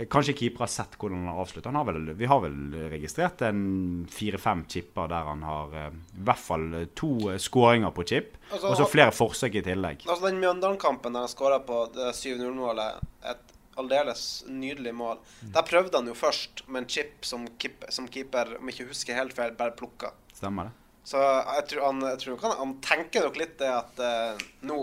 [0.07, 1.71] Kanskje keeper har sett hvordan han har avslutta.
[2.15, 2.57] Vi har vel
[2.93, 8.05] registrert en fire-fem chipper der han har uh, i hvert fall to uh, skåringer på
[8.07, 10.05] chip, altså, og så flere forsøk i tillegg.
[10.07, 15.17] Altså Den Mjøndalen-kampen der han skåra på 7-0-målet, et aldeles nydelig mål.
[15.41, 15.53] Mm.
[15.55, 18.91] Der prøvde han jo først med en chip som, keep, som keeper, om jeg ikke
[18.91, 20.13] husker helt feil, bare plukka.
[20.35, 20.75] Stemmer det.
[21.09, 24.79] Så jeg tror han, jeg tror han, han tenker nok litt det at uh, nå,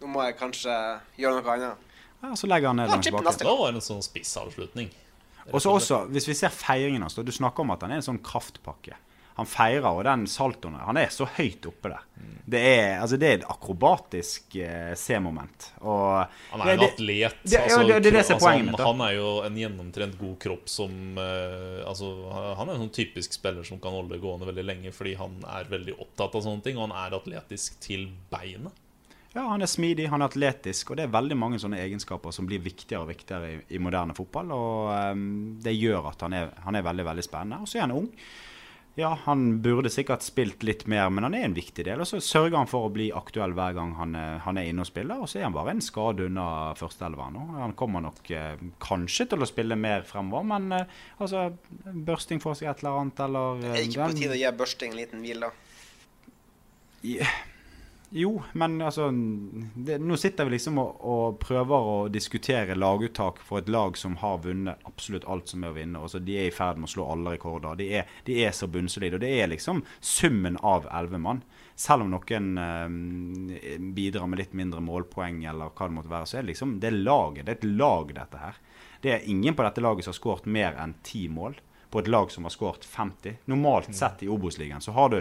[0.00, 0.76] nå må jeg kanskje
[1.20, 1.88] gjøre noe annet.
[2.22, 3.46] Ja, så legger han ned langs bakken.
[3.46, 4.92] Da var det en sånn spissavslutning.
[5.50, 8.12] Og så også, hvis vi ser feiringen hans, du snakker om at han er en
[8.12, 8.94] sånn kraftpakke.
[9.32, 12.02] Han feirer, og den saltoen Han er så høyt oppe der.
[12.52, 15.70] Det er, altså, det er et akrobatisk eh, C-moment.
[15.80, 17.38] Han er en atlet.
[17.40, 21.80] Det, altså, det, det, altså, han, han, er jo en gjennomtrent god kropp som eh,
[21.88, 22.12] altså,
[22.58, 25.40] Han er en sånn typisk spiller som kan holde det gående veldig lenge fordi han
[25.48, 28.81] er veldig opptatt av sånne ting, og han er atletisk til beinet.
[29.32, 32.48] Ja, han er smidig, han er atletisk, og det er veldig mange sånne egenskaper som
[32.48, 34.52] blir viktigere og viktigere i, i moderne fotball.
[34.52, 35.28] Og um,
[35.64, 37.62] det gjør at han er, han er, veldig, veldig spennende.
[37.64, 38.10] Og så er han ung.
[38.94, 42.02] Ja, han burde sikkert spilt litt mer, men han er en viktig del.
[42.04, 44.12] Og så sørger han for å bli aktuell hver gang han,
[44.44, 45.22] han er inne og spiller.
[45.24, 47.46] Og så er han bare en skade unna førsteelveren nå.
[47.62, 51.46] Han kommer nok eh, kanskje til å spille mer fremover, men eh, altså
[51.88, 54.92] Børsting får seg et eller annet, eller Det er ikke på tide å gi Børsting
[54.92, 55.50] en liten hvil, da?
[57.00, 57.40] Yeah.
[58.14, 59.06] Jo, men altså
[59.74, 64.18] det, Nå sitter vi liksom og, og, prøver å diskutere laguttak for et lag som
[64.20, 66.02] har vunnet absolutt alt som er å vinne.
[66.02, 67.78] Altså, de er i ferd med å slå alle rekorder.
[67.80, 69.16] De er, de er så bunnsolide.
[69.16, 71.40] Og det er liksom summen av elleve mann.
[71.72, 76.38] Selv om noen eh, bidrar med litt mindre målpoeng, eller hva det måtte være, så
[76.38, 77.46] er det liksom det er laget.
[77.46, 78.60] Det er et lag, dette her.
[79.02, 81.56] Det er ingen på dette laget som har skåret mer enn ti mål
[81.92, 83.36] på et lag som har skåret 50.
[83.52, 83.96] Normalt mm.
[83.96, 85.18] sett i Obos-ligaen så har du,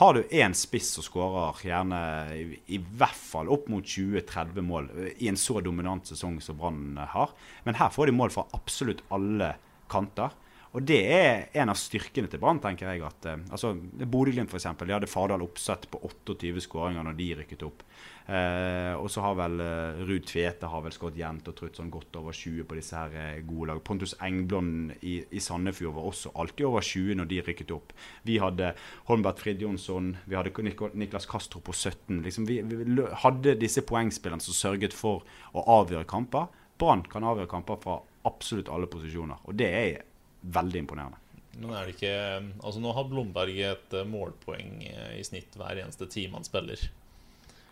[0.00, 2.00] har én spiss som skårer gjerne
[2.36, 2.44] i,
[2.76, 7.32] i, hvert fall opp mot 20-30 mål i en så dominant sesong som Brann har.
[7.64, 9.54] Men her får de mål fra absolutt alle
[9.90, 10.36] kanter.
[10.70, 13.02] Og det er en av styrkene til Brann, tenker jeg.
[13.02, 14.68] at eh, altså, Bodø-Glimt f.eks.
[14.78, 17.82] De hadde Fardal oppsett på 28 skåringer når de rykket opp.
[18.30, 21.88] Eh, og så har vel eh, Ruud Tvete har vel skåret jevnt og trutt sånn
[21.90, 23.80] godt over 20 på disse her eh, gode lag.
[23.82, 27.94] Pontus Engblom i, i, Sandefjord var også alltid over 20 når de rykket opp.
[28.28, 28.68] Vi hadde
[29.08, 30.52] Holmbert Fridjonsson, vi hadde
[31.00, 32.20] Niklas Castro på 17.
[32.22, 36.46] Liksom vi, vi hadde disse poengspillerne som sørget for å avgjøre kamper.
[36.78, 37.98] Brann kan avgjøre kamper fra
[38.30, 40.06] absolutt alle posisjoner, og det er
[40.54, 41.18] veldig imponerende.
[41.58, 42.14] Men er det ikke
[42.62, 46.86] Altså Nå har Blomberg et målpoeng i snitt hver eneste time han spiller.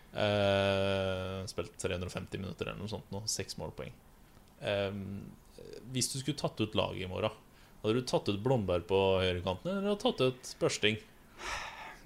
[0.09, 3.21] Uh, spilt 350 minutter eller noe sånt nå.
[3.29, 3.93] Seks målpoeng.
[4.59, 5.21] Um,
[5.93, 7.33] hvis du skulle tatt ut laget i morgen,
[7.83, 10.97] hadde du tatt ut Blomberg på høyrekanten eller hadde du tatt ut Børsting?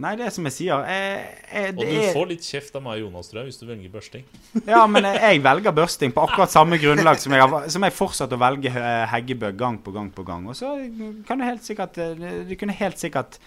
[0.02, 2.08] Nei, det er som jeg sier jeg, jeg, Og du er...
[2.16, 4.24] får litt kjeft av meg Jonas, tror jeg, hvis du velger børsting.
[4.74, 8.34] Ja, men jeg velger børsting på akkurat samme grunnlag som jeg, har, som jeg fortsatt
[8.34, 8.74] å velge
[9.12, 10.48] Heggebø gang på gang på gang.
[10.50, 10.74] Og så
[11.28, 12.00] kan du helt sikkert
[12.50, 13.38] Du kunne helt sikkert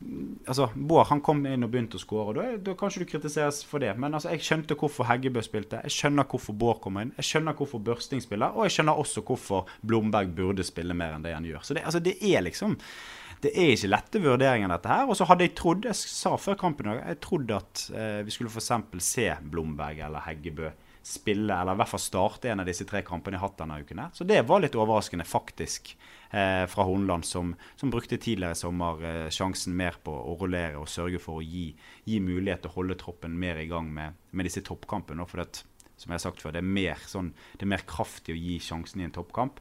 [0.00, 2.32] Altså, Bård han kom inn og begynte å skåre.
[2.38, 3.92] Da, da kan ikke du kritiseres for det.
[4.00, 5.82] Men altså, jeg skjønte hvorfor Heggebø spilte.
[5.84, 7.14] Jeg skjønner hvorfor Bård kom inn.
[7.20, 8.56] Jeg skjønner hvorfor Børsting spiller.
[8.56, 11.64] Og jeg skjønner også hvorfor Blomberg burde spille mer enn det han gjør.
[11.66, 12.78] Så det, altså, det er liksom
[13.40, 15.08] det er ikke lette vurderinger, dette her.
[15.08, 18.52] Og så hadde jeg trodd, jeg sa før kampen jeg trodde at eh, vi skulle
[18.52, 18.72] f.eks.
[19.04, 20.68] se Blomberg eller Heggebø
[21.02, 23.78] spille, eller i hvert fall starte en av disse tre kampene jeg har hatt denne
[23.80, 24.02] uken.
[24.04, 24.10] her.
[24.12, 25.94] Så det var litt overraskende, faktisk,
[26.30, 30.90] fra Horneland, som, som, brukte tidligere i sommer eh, sjansen mer på å rullere og
[30.90, 31.72] sørge for å gi,
[32.06, 35.26] gi mulighet til å holde troppen mer i gang med, med disse toppkampene.
[35.26, 35.64] For det,
[35.96, 38.60] som jeg har sagt før, det er mer, sånn, det er mer kraftig å gi
[38.62, 39.58] sjansen i en toppkamp.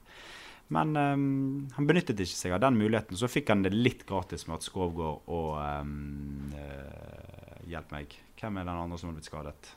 [0.69, 3.17] Men um, han benyttet ikke seg av den muligheten.
[3.17, 8.13] Så fikk han det litt gratis med at Skovgård og um, uh, Hjelp meg.
[8.37, 9.71] Hvem er den andre som har blitt skadet?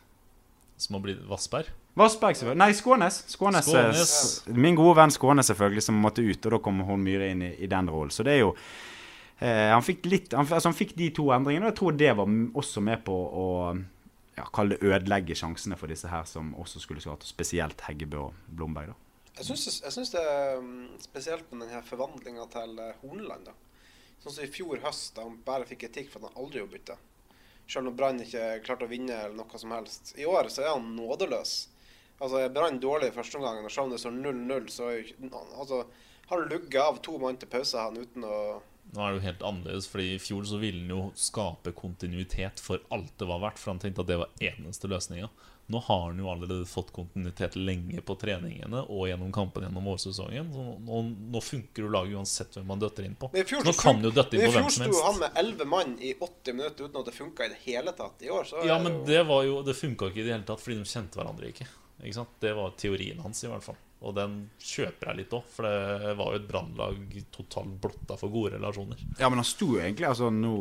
[0.81, 1.73] Som har blitt Vassberg?
[1.99, 2.61] Vassberg, selvfølgelig.
[2.63, 3.19] Nei, Skånes.
[3.35, 4.15] Skånes, Skånes.
[4.47, 6.41] Min gode venn Skånes, selvfølgelig, som måtte ut.
[6.41, 8.13] Og da kommer Holm Myhre inn i, i, den rollen.
[8.15, 11.67] Så det er jo eh, han, fikk litt, han, altså han fikk de to endringene,
[11.69, 13.49] og jeg tror det var også med på å
[14.39, 18.41] ja, kalle det ødelegge sjansene for disse her som også skulle starte, spesielt Heggebø og
[18.49, 18.95] Blomberg.
[18.95, 18.99] da.
[19.43, 23.49] Jeg syns det er um, spesielt med denne forvandlinga til eh, Horneland.
[23.49, 23.55] da.
[24.23, 26.73] Sånn som i fjor høst, da han bare fikk kritikk for at han aldri har
[26.73, 26.97] bytta.
[27.69, 30.13] Selv når Brann ikke klarte å vinne eller noe som helst.
[30.21, 31.55] I år så er han nådeløs.
[32.23, 35.81] Altså, Brann dårlig i første omgang, selv om står 0-0, så er jo altså,
[36.29, 38.37] har han lugget av to mann til pause han uten å
[38.93, 42.61] nå er det jo helt annerledes, fordi I fjor så ville han jo skape kontinuitet
[42.61, 43.61] for alt det var verdt.
[43.63, 45.31] For han tenkte at det var eneste løsninga.
[45.73, 50.51] Nå har han jo allerede fått kontinuitet lenge på treningene og gjennom kampen gjennom vårsesongen.
[50.53, 50.99] Nå,
[51.33, 53.31] nå, funker jo laget uansett hvem man døtter inn på.
[53.33, 54.83] I fjor, nå kan jo døtte inn på hvem som helst.
[54.83, 57.55] I fjor sto han med elleve mann i 80 minutter uten at det funka i
[57.55, 58.27] det hele tatt.
[58.27, 60.61] I år så Ja, men det var jo Det funka ikke i det hele tatt
[60.61, 61.71] fordi de kjente hverandre ikke.
[62.03, 63.81] Det var teorien hans, i hvert fall.
[64.03, 68.33] Og den kjøper jeg litt òg, for det var jo et brannlag totalt blotta for
[68.35, 68.99] gode relasjoner.
[69.21, 70.55] Ja, men han sto jo egentlig altså nå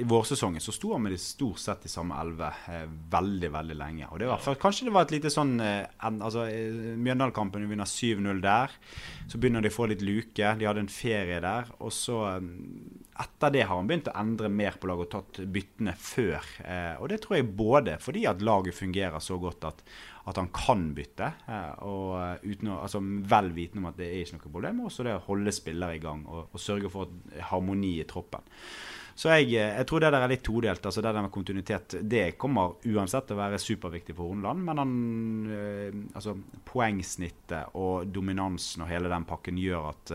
[0.00, 3.78] I vårsesongen så sto han med de stort sett i samme elleve eh, veldig, veldig
[3.78, 4.08] lenge.
[4.10, 7.62] Og det var, for, Kanskje det var et lite sånn eh, en, altså, eh, Mjøndalen-kampen,
[7.62, 8.74] vi vinner 7-0 der.
[9.30, 10.52] Så begynner de å få litt luke.
[10.58, 11.70] De hadde en ferie der.
[11.78, 12.52] Og så eh,
[13.16, 16.50] Etter det har han begynt å endre mer på laget og tatt byttene før.
[16.66, 19.86] Eh, og det tror jeg både fordi at laget fungerer så godt at
[20.26, 21.30] at han kan bytte.
[21.46, 24.82] Eh, og eh, uten å, altså Vel vitende om at det er ikke noe problem.
[24.82, 27.14] Og også det å holde spillere i gang og, og sørge for
[27.52, 28.46] harmoni i troppen.
[29.16, 30.82] Så jeg, eh, jeg, tror det der er litt todelt.
[30.82, 34.66] altså Det der med kontinuitet det kommer uansett til å være superviktig for Horneland.
[34.66, 34.96] Men han,
[36.18, 36.34] altså,
[36.66, 40.14] poengsnittet og dominansen og hele den pakken gjør at,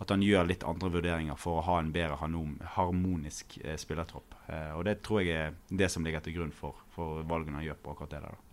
[0.00, 2.16] at han gjør litt andre vurderinger for å ha en bedre
[2.78, 4.40] harmonisk spillertropp.
[4.78, 7.80] Og det tror jeg er det som ligger til grunn for, for valgene han gjør
[7.84, 8.34] på akkurat det der.
[8.34, 8.43] da.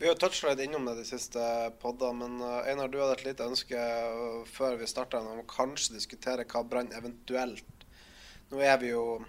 [0.00, 1.42] Vi har toucha litt innom det de siste
[1.82, 5.50] poddene, men uh, Einar, du hadde et lite ønske uh, før vi starta om å
[5.50, 7.84] kanskje diskutere hva Brann eventuelt
[8.50, 9.20] Nå er vi jo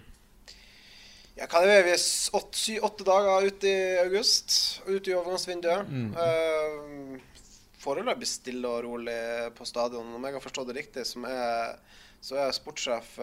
[1.36, 1.92] ja, hva er vi?
[2.38, 5.88] Åtte, sy, åtte dager ute i august, ute i overgangsvinduet.
[5.88, 6.10] Mm.
[6.12, 9.20] Uh, foreløpig stille og rolig
[9.56, 10.10] på stadion.
[10.16, 11.78] Om jeg har forstått det riktig, er,
[12.20, 13.14] så er sportssjef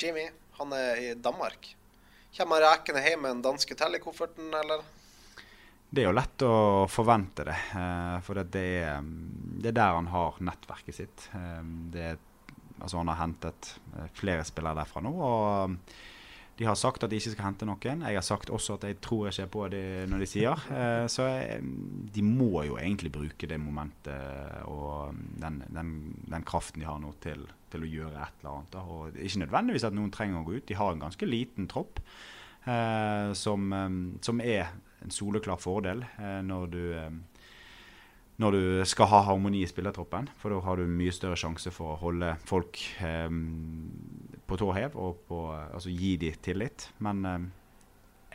[0.00, 0.24] Jimmy
[0.56, 1.74] han er i Danmark.
[2.36, 4.84] Kommer han rekende hjem med den danske tellekofferten, eller?
[5.90, 7.56] Det er jo lett å forvente det.
[7.74, 11.26] Eh, for det er, det er, der han har nettverket sitt.
[11.34, 12.12] Eh, det,
[12.78, 15.10] altså han har hentet eh, flere spillere derfra nå.
[15.18, 15.76] og
[16.60, 18.02] de har sagt at de ikke skal hente noen.
[18.04, 20.64] Jeg har sagt også at jeg tror ikke på det når de sier.
[21.14, 21.24] så
[22.12, 25.94] de må jo egentlig bruke det momentet og den, den,
[26.28, 28.76] den kraften de har nå til, til, å gjøre et eller annet.
[28.82, 30.66] Og ikke nødvendigvis at noen trenger å gå ut.
[30.68, 32.04] De har en ganske liten tropp
[33.40, 33.72] som,
[34.20, 34.68] som er
[35.04, 37.12] en soleklar fordel eh, når du eh,
[38.40, 40.30] når du skal ha harmoni i spillertroppen.
[40.40, 43.28] For da har du mye større sjanse for å holde folk eh,
[44.48, 46.88] på tå hev og på, altså gi dem tillit.
[47.04, 47.42] Men eh,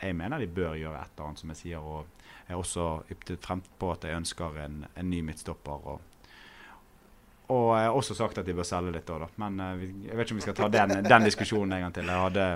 [0.06, 1.82] jeg mener de bør gjøre et eller annet, som jeg sier.
[1.82, 2.06] Og
[2.46, 5.90] jeg er også yptet frem på at jeg ønsker en, en ny midtstopper.
[5.94, 6.15] og
[7.52, 9.28] og jeg har også sagt at de bør selge litt òg, da.
[9.42, 12.10] Men uh, jeg vet ikke om vi skal ta den, den diskusjonen en gang til.
[12.10, 12.46] Jeg hadde,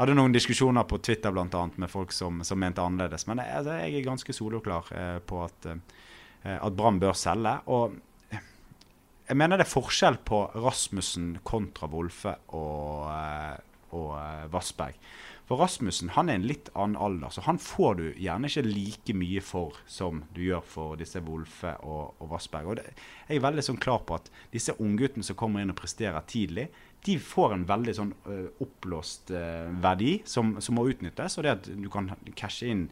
[0.00, 3.26] hadde noen diskusjoner på Twitter annet, med folk som, som mente annerledes.
[3.30, 4.90] Men jeg, altså, jeg er ganske soloklar
[5.26, 5.70] på at,
[6.56, 7.54] at Brann bør selge.
[7.72, 7.96] Og
[9.26, 13.08] jeg mener det er forskjell på Rasmussen kontra Wolfe og,
[13.96, 14.12] og
[14.52, 15.00] Vassberg.
[15.46, 19.14] For Rasmussen han er en litt annen alder, så han får du gjerne ikke like
[19.14, 22.72] mye for som du gjør for disse Wolfe og, og Vassberg.
[22.72, 22.88] Og det,
[23.28, 26.66] jeg er veldig sånn klar på at disse ungguttene som kommer inn og presterer tidlig,
[27.06, 31.38] de får en veldig sånn uh, oppblåst uh, verdi som, som, må utnyttes.
[31.38, 32.88] Og det at du kan cashe inn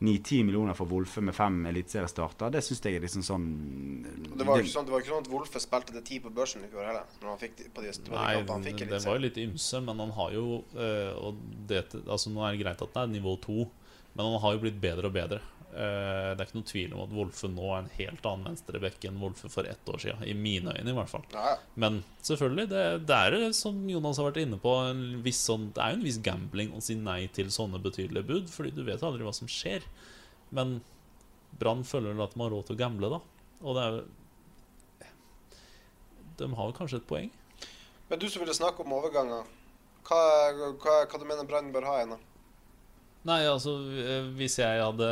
[0.00, 3.48] 9-10 millioner for Wolfe med fem eliteseriestarter, det syns jeg er liksom sånn
[4.32, 6.70] Det var jo ikke sånn, ikke sånn at Wolfe spilte til ti på børsen i
[6.72, 7.10] fjor heller.
[7.20, 9.40] Når han fikk de, på de, på de Nei, han fikk det var jo litt
[9.44, 13.02] ymse, men han har jo øh, og det, altså Nå er det greit at det
[13.04, 13.66] er nivå to,
[14.14, 15.42] men han har jo blitt bedre og bedre.
[15.70, 19.04] Eh, det er ikke noen tvil om at Wolfe nå er en helt annen venstreback
[19.06, 20.24] enn Wolfe for ett år siden.
[20.26, 21.26] I mine øyne, i hvert fall.
[21.34, 21.52] Ja.
[21.78, 25.84] Men selvfølgelig, det, det er som Jonas har vært inne på, en viss sånn, det
[25.84, 29.04] er jo en viss gambling å si nei til sånne betydelige bud, fordi du vet
[29.06, 29.86] aldri hva som skjer.
[30.56, 30.80] Men
[31.60, 33.20] Brann føler vel at de har råd til å gamble, da.
[33.60, 34.00] Og det er
[36.40, 37.30] De har kanskje et poeng.
[38.08, 39.46] Men du som ville snakke om overganger,
[40.08, 40.20] hva,
[40.80, 42.16] hva, hva du mener Brann bør ha igjen?
[42.16, 42.29] da?
[43.28, 45.10] Nei, altså eh, hvis jeg hadde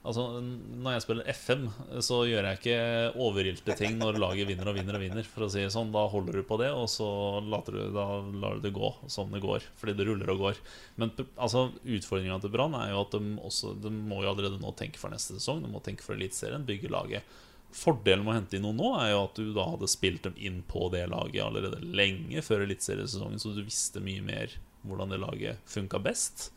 [0.00, 1.66] Altså, Når jeg spiller FM,
[2.00, 2.76] så gjør jeg ikke
[3.20, 5.26] overilte ting når laget vinner og vinner og vinner.
[5.28, 7.08] For å si sånn, Da holder du på det, og så
[7.44, 8.06] later du, da
[8.40, 9.66] lar du det gå sånn det går.
[9.76, 10.62] Fordi det ruller og går.
[10.96, 14.72] Men altså, utfordringa til Brann er jo at de, også, de må jo allerede nå
[14.78, 15.60] tenke for neste sesong.
[15.60, 17.36] De må tenke for Eliteserien, bygge laget.
[17.76, 20.40] Fordelen med å hente inn noen nå er jo at du da hadde spilt dem
[20.40, 24.56] inn på det laget allerede lenge før eliteseriesesongen, så du visste mye mer
[24.88, 26.48] hvordan det laget funka best.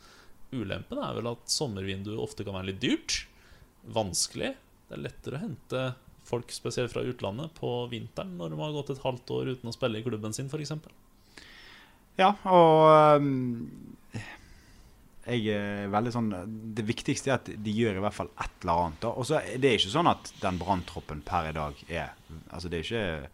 [0.54, 3.24] Ulempen er vel at sommervinduet ofte kan være litt dyrt.
[3.96, 4.54] Vanskelig.
[4.88, 5.86] Det er lettere å hente
[6.28, 9.76] folk, spesielt fra utlandet, på vinteren når de har gått et halvt år uten å
[9.76, 10.72] spille i klubben sin, f.eks.
[12.20, 13.98] Ja, og um,
[15.24, 16.28] jeg er veldig sånn
[16.76, 19.08] Det viktigste er at de gjør i hvert fall et eller annet.
[19.10, 22.14] Og så er ikke sånn at den branntroppen per i dag er
[22.52, 23.32] Altså Det er ikke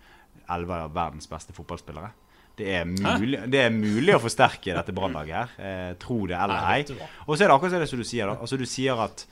[0.49, 2.09] elleve av verdens beste fotballspillere.
[2.59, 5.57] Det er, mulig, det er mulig å forsterke dette brannlaget her.
[5.63, 6.81] Eh, tro det eller ei.
[7.25, 8.27] Og så er det akkurat det som du sier.
[8.27, 8.35] da.
[8.35, 9.23] Altså Du sier at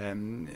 [0.00, 0.46] um,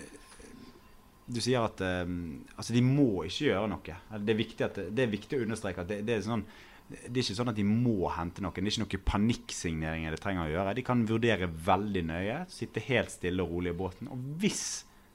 [1.24, 3.98] du sier at um, altså de må ikke gjøre noe.
[4.20, 6.44] Det er viktig, at, det er viktig å understreke at det, det, er sånn,
[6.90, 8.56] det er ikke sånn at de må hente noen.
[8.56, 10.74] Det er ikke noen panikksigneringer de trenger å gjøre.
[10.76, 14.12] De kan vurdere veldig nøye, sitte helt stille og rolig i båten.
[14.12, 14.66] Og hvis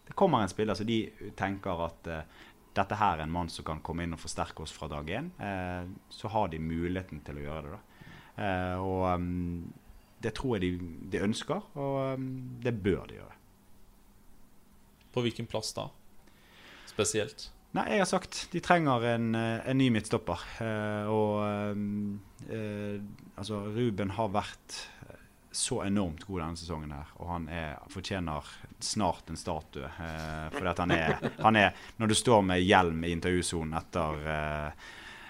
[0.10, 1.04] det kommer en spiller som de
[1.38, 2.46] tenker at eh,
[2.80, 5.30] dette her er en mann som kan komme inn og forsterke oss fra dag én,
[5.44, 7.76] eh, så har de muligheten til å gjøre det.
[7.76, 8.08] da.
[8.40, 9.68] Eh, og um,
[10.24, 12.30] det tror jeg de, de ønsker, og um,
[12.64, 13.38] det bør de gjøre.
[15.14, 15.90] På hvilken plass da?
[16.90, 17.50] Spesielt.
[17.78, 20.46] Nei, jeg har sagt de trenger en, eh, en ny midtstopper.
[20.66, 21.84] Eh, og eh,
[22.56, 22.96] eh,
[23.38, 24.78] altså, Ruben har vært
[25.52, 28.46] så enormt god denne sesongen her, og han er, fortjener
[28.86, 29.88] snart en statue.
[29.90, 34.84] Eh, at han er, han er Når du står med hjelm i intervjusonen etter eh,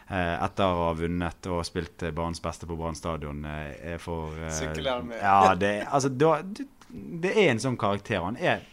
[0.10, 4.82] eh, etter å ha vunnet og spilt banens beste på Brann stadion eh, for eh,
[5.21, 5.55] ja.
[5.55, 8.19] Det, altså, det, det er en sånn karakter.
[8.25, 8.65] Han er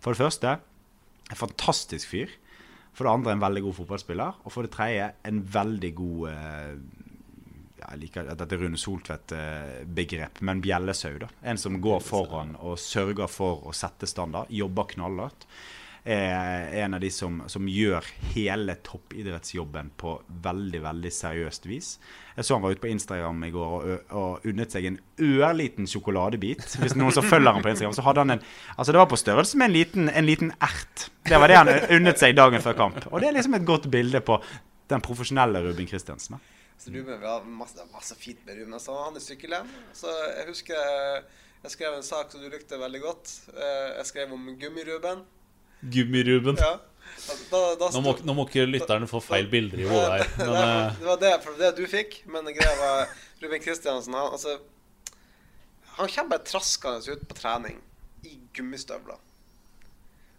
[0.00, 0.54] for det første
[1.30, 2.38] en fantastisk fyr.
[2.94, 4.40] For det andre en veldig god fotballspiller.
[4.44, 6.24] Og for det tredje en veldig god
[7.80, 11.18] Jeg liker dette Rune Soltvedt-begrep, men bjellesau.
[11.18, 11.28] da.
[11.42, 14.50] En som går foran og sørger for å sette standard.
[14.52, 15.46] Jobber knallhardt.
[16.00, 20.14] Er en av de som, som gjør hele toppidrettsjobben på
[20.46, 21.90] veldig veldig seriøst vis.
[22.38, 25.90] Jeg så han var ute på Instagram i går og, og unnet seg en ørliten
[25.90, 26.78] sjokoladebit.
[26.80, 28.46] Hvis noen som følger han på Instagram, så hadde han en
[28.78, 31.10] Altså Det var på størrelse med en liten, en liten ert.
[31.28, 33.02] Det var det han unnet seg dagen før kamp.
[33.12, 34.40] Og det er liksom et godt bilde på
[34.90, 36.40] den profesjonelle Ruben Christiansen.
[36.80, 38.80] Så Ruben, vi har masse, det var masse fint med Ruben.
[38.80, 39.68] Så han er sykkelhjem.
[39.96, 40.78] Så jeg husker
[41.60, 43.32] jeg skrev en sak som du likte veldig godt.
[43.52, 45.26] Eh, Jeg skrev om Gummi-Ruben.
[45.92, 46.56] Gummi-Ruben.
[46.56, 46.78] Ja.
[47.50, 50.30] Da, da Nå må, nå må ikke lytterne få feil bilder i hodet her.
[50.38, 53.12] Men Nei, eh, det var det, det du fikk, men det greia var
[53.42, 54.56] Ruben Kristiansen han, altså,
[55.98, 57.76] han kommer bare traskende ut på trening
[58.24, 59.20] i gummistøvler.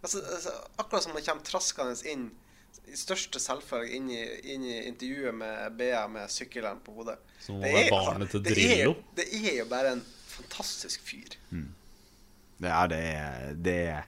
[0.02, 2.30] Altså, altså, akkurat som han kommer traskende inn
[2.94, 7.18] største selvfølge inn inn i intervjuet med BA med sykkelhjelm på hodet.
[7.40, 8.94] Som Det er- barnet til det er- Drillo.
[9.16, 11.36] Det er jo bare en fantastisk fyr.
[11.50, 11.68] Mm.
[12.60, 12.86] det er
[13.54, 14.02] Det er,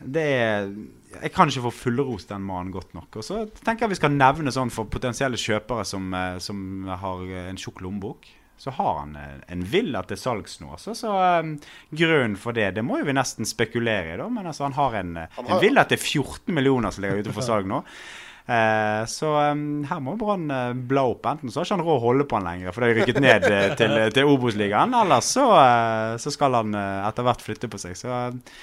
[0.00, 0.74] det er
[1.22, 3.16] Jeg kan ikke få fullrost den mannen godt nok.
[3.16, 7.22] Og så tenker jeg vi skal nevne sånn for potensielle kjøpere som, eh, som har
[7.48, 8.26] en tjukk lommebok.
[8.58, 10.72] Så har han eh, en villa til salgs nå.
[10.74, 11.52] Altså, så um,
[11.94, 14.26] grunnen for det Det må jo vi nesten spekulere i, da.
[14.32, 17.22] Men altså, han har en, eh, Han har- en villa til 14 millioner som ligger
[17.22, 17.84] ute for salg nå.
[18.48, 21.28] Uh, så um, her må Brann uh, bla opp.
[21.30, 23.22] Enten så har ikke han råd å holde på han lenger, for det har rykket
[23.22, 23.46] ned
[23.78, 24.96] til, til Obos-ligaen.
[25.04, 25.46] Eller så,
[26.18, 27.94] så skal han etter hvert flytte på seg.
[28.00, 28.58] Så eh,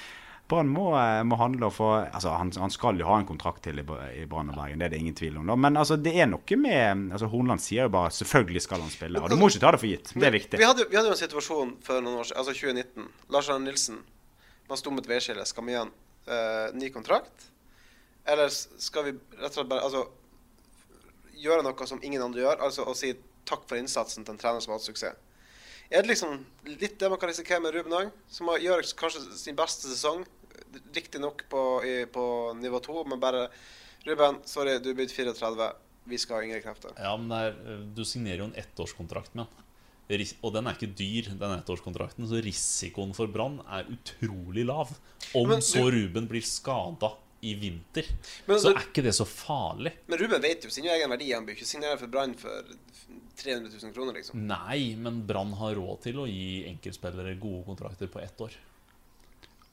[0.48, 3.64] Brann må, eh, må handle og få altså han, han skal jo ha en kontrakt
[3.66, 3.84] til i,
[4.20, 5.48] i Brann og Bergen, det er det ingen tvil om.
[5.50, 5.56] Da.
[5.58, 9.22] Men altså, det er noe med altså Hornland sier jo bare selvfølgelig skal han spille.
[9.22, 10.12] Og du må ikke ta det for gitt.
[10.14, 10.60] Det er viktig.
[10.62, 13.10] Vi hadde, vi hadde jo en situasjon for noen år siden, altså 2019.
[13.34, 14.00] Lars Arne Nilsen.
[14.70, 15.46] Man stum et veiskille.
[15.46, 15.90] Skal vi gi han
[16.30, 17.50] uh, ny kontrakt?
[18.26, 20.06] Eller skal vi rett og slett bare altså,
[21.42, 22.62] gjøre noe som ingen andre gjør?
[22.66, 23.12] Altså å si
[23.46, 25.22] takk for innsatsen til en trener som har hatt suksess.
[25.86, 29.58] Er det liksom litt det man kan risikere med Ruben òg, som gjør kanskje sin
[29.58, 30.24] beste sesong?
[30.94, 31.62] Riktignok på,
[32.12, 32.24] på
[32.60, 33.48] nivå to, men bare
[34.06, 35.72] Ruben, sorry, du er blitt 34.
[36.06, 36.92] Vi skal ha yngre krefter.
[37.02, 39.62] Ja, men er, eh, du signerer jo en ettårskontrakt med han.
[40.46, 44.92] Og den er ikke dyr, den ettårskontrakten, så risikoen for Brann er utrolig lav.
[45.34, 48.06] Om du- så Ruben blir skada i vinter,
[48.46, 49.92] Men så er ikke det så farlig.
[50.06, 51.32] Men Ruben vet jo sin egen verdi.
[51.34, 52.62] Han bør ikke signere for Brann for
[53.36, 54.46] 300 000 kroner, liksom.
[54.46, 58.52] Nei, men Brann har råd til å gi enkeltspillere gode kontrakter på ett år.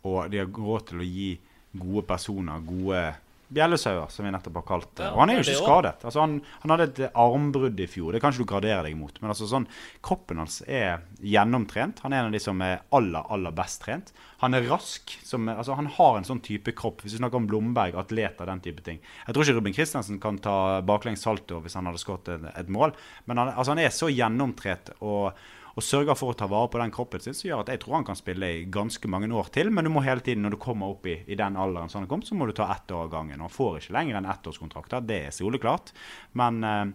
[0.10, 1.30] Og de har råd til å gi
[1.74, 3.06] gode personer gode
[3.54, 5.08] bjellesauer, som vi nettopp har kalt det.
[5.14, 6.06] Og han er jo ikke skadet.
[6.08, 9.20] Altså, han, han hadde et armbrudd i fjor, det kan ikke du gradere deg mot.
[9.22, 9.68] Men altså sånn,
[10.06, 12.01] kroppen hans er gjennomtrent.
[12.06, 14.14] Han er en av de som er aller, aller best trent.
[14.41, 15.16] Han er rask.
[15.26, 17.04] Som, altså, han har en sånn type kropp.
[17.04, 19.01] Hvis du snakker om Blomberg, atleter, den type ting.
[19.28, 22.72] Jeg tror ikke Ruben Christensen kan ta baklengs salto hvis han hadde skåret et, et
[22.74, 22.95] mål.
[23.30, 25.30] Men han, altså, han er så gjennomtrent og,
[25.74, 27.98] og sørger for å ta vare på den kroppen sin, som gjør at jeg tror
[27.98, 29.72] han kan spille i ganske mange år til.
[29.74, 32.12] Men du må hele tiden, når du kommer opp i, i den alderen som han
[32.12, 33.42] kom, så må du ta ett år av gangen.
[33.42, 35.90] Han får ikke lenger enn ettårskontrakter, det er soleklart.
[36.38, 36.86] Men eh,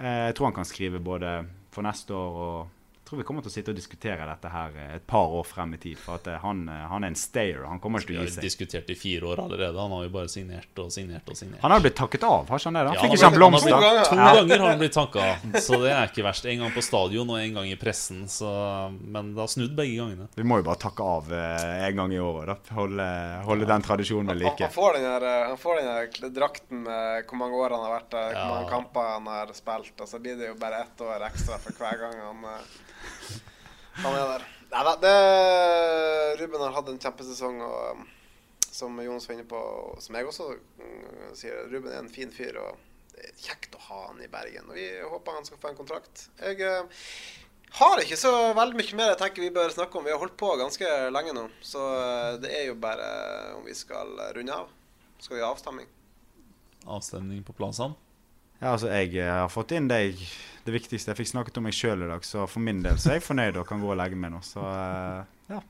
[0.00, 1.34] eh, jeg tror han kan skrive både
[1.74, 2.77] for neste år og
[3.08, 5.72] tror vi kommer til å sitte og diskutere dette her eh, et par år frem
[5.74, 5.96] i tid.
[6.02, 7.62] For at eh, han, eh, han er en stayer.
[7.68, 8.44] Han kommer ikke til å har gi seg.
[8.44, 9.78] diskutert i fire år allerede.
[9.80, 11.62] Han har jo bare signert og signert og signert.
[11.64, 12.82] Han har blitt takket av, har ikke han det?
[12.84, 12.92] da?
[12.92, 13.72] Han Ja, fikk han ikke han har blomster.
[13.72, 15.26] han har To ganger har han blitt takka,
[15.68, 16.48] så det er ikke verst.
[16.52, 18.24] En gang på stadion og en gang i pressen.
[18.28, 18.50] Så,
[19.00, 20.28] men det har snudd begge gangene.
[20.36, 22.72] Vi må jo bare takke av en gang i året.
[22.76, 23.08] Holde,
[23.48, 24.68] holde den tradisjonen ved like.
[24.68, 27.96] han, får den her, han får den her drakten med hvor mange år han har
[27.98, 31.00] vært der, hvor mange kamper han har spilt, og så blir det jo bare ett
[31.04, 32.44] år ekstra for hver gang han,
[34.02, 34.46] han er der.
[34.68, 35.12] Nei da,
[36.38, 38.04] Ruben har hatt en kjempesesong, og um,
[38.68, 42.32] som Jonas var inne på, og som jeg også mm, sier, Ruben er en fin
[42.34, 42.76] fyr, og
[43.14, 44.68] det er kjekt å ha han i Bergen.
[44.68, 46.28] Og vi håper han skal få en kontrakt.
[46.38, 47.06] Jeg eh,
[47.80, 50.06] har ikke så veldig mye mer jeg tenker vi bør snakke om.
[50.06, 53.08] Vi har holdt på ganske lenge nå, så eh, det er jo bare
[53.56, 54.70] om vi skal runde av.
[55.18, 55.88] Skal vi ha avstemning?
[56.86, 57.96] Avstemning på Plazaen.
[58.58, 60.30] Ja, altså, jeg eh, har fått inn det, jeg,
[60.66, 61.12] det viktigste.
[61.12, 63.28] Jeg fikk snakket om meg sjøl i dag, så for min del så er jeg
[63.28, 64.40] fornøyd og kan gå og legge meg nå.
[64.42, 65.20] Så eh,
[65.54, 65.60] ja.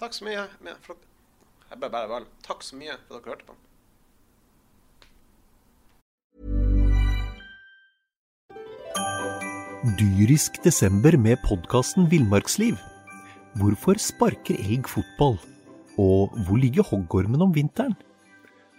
[0.00, 0.48] Takk så mye.
[0.82, 0.98] for
[1.70, 2.26] Jeg ble bare, bare.
[2.46, 3.60] Takk så mye for at dere hørte på.
[9.96, 12.74] Dyrisk desember med podkasten Villmarksliv.
[13.60, 15.38] Hvorfor sparker elg fotball?
[16.02, 17.94] Og hvor ligger hoggormen om vinteren?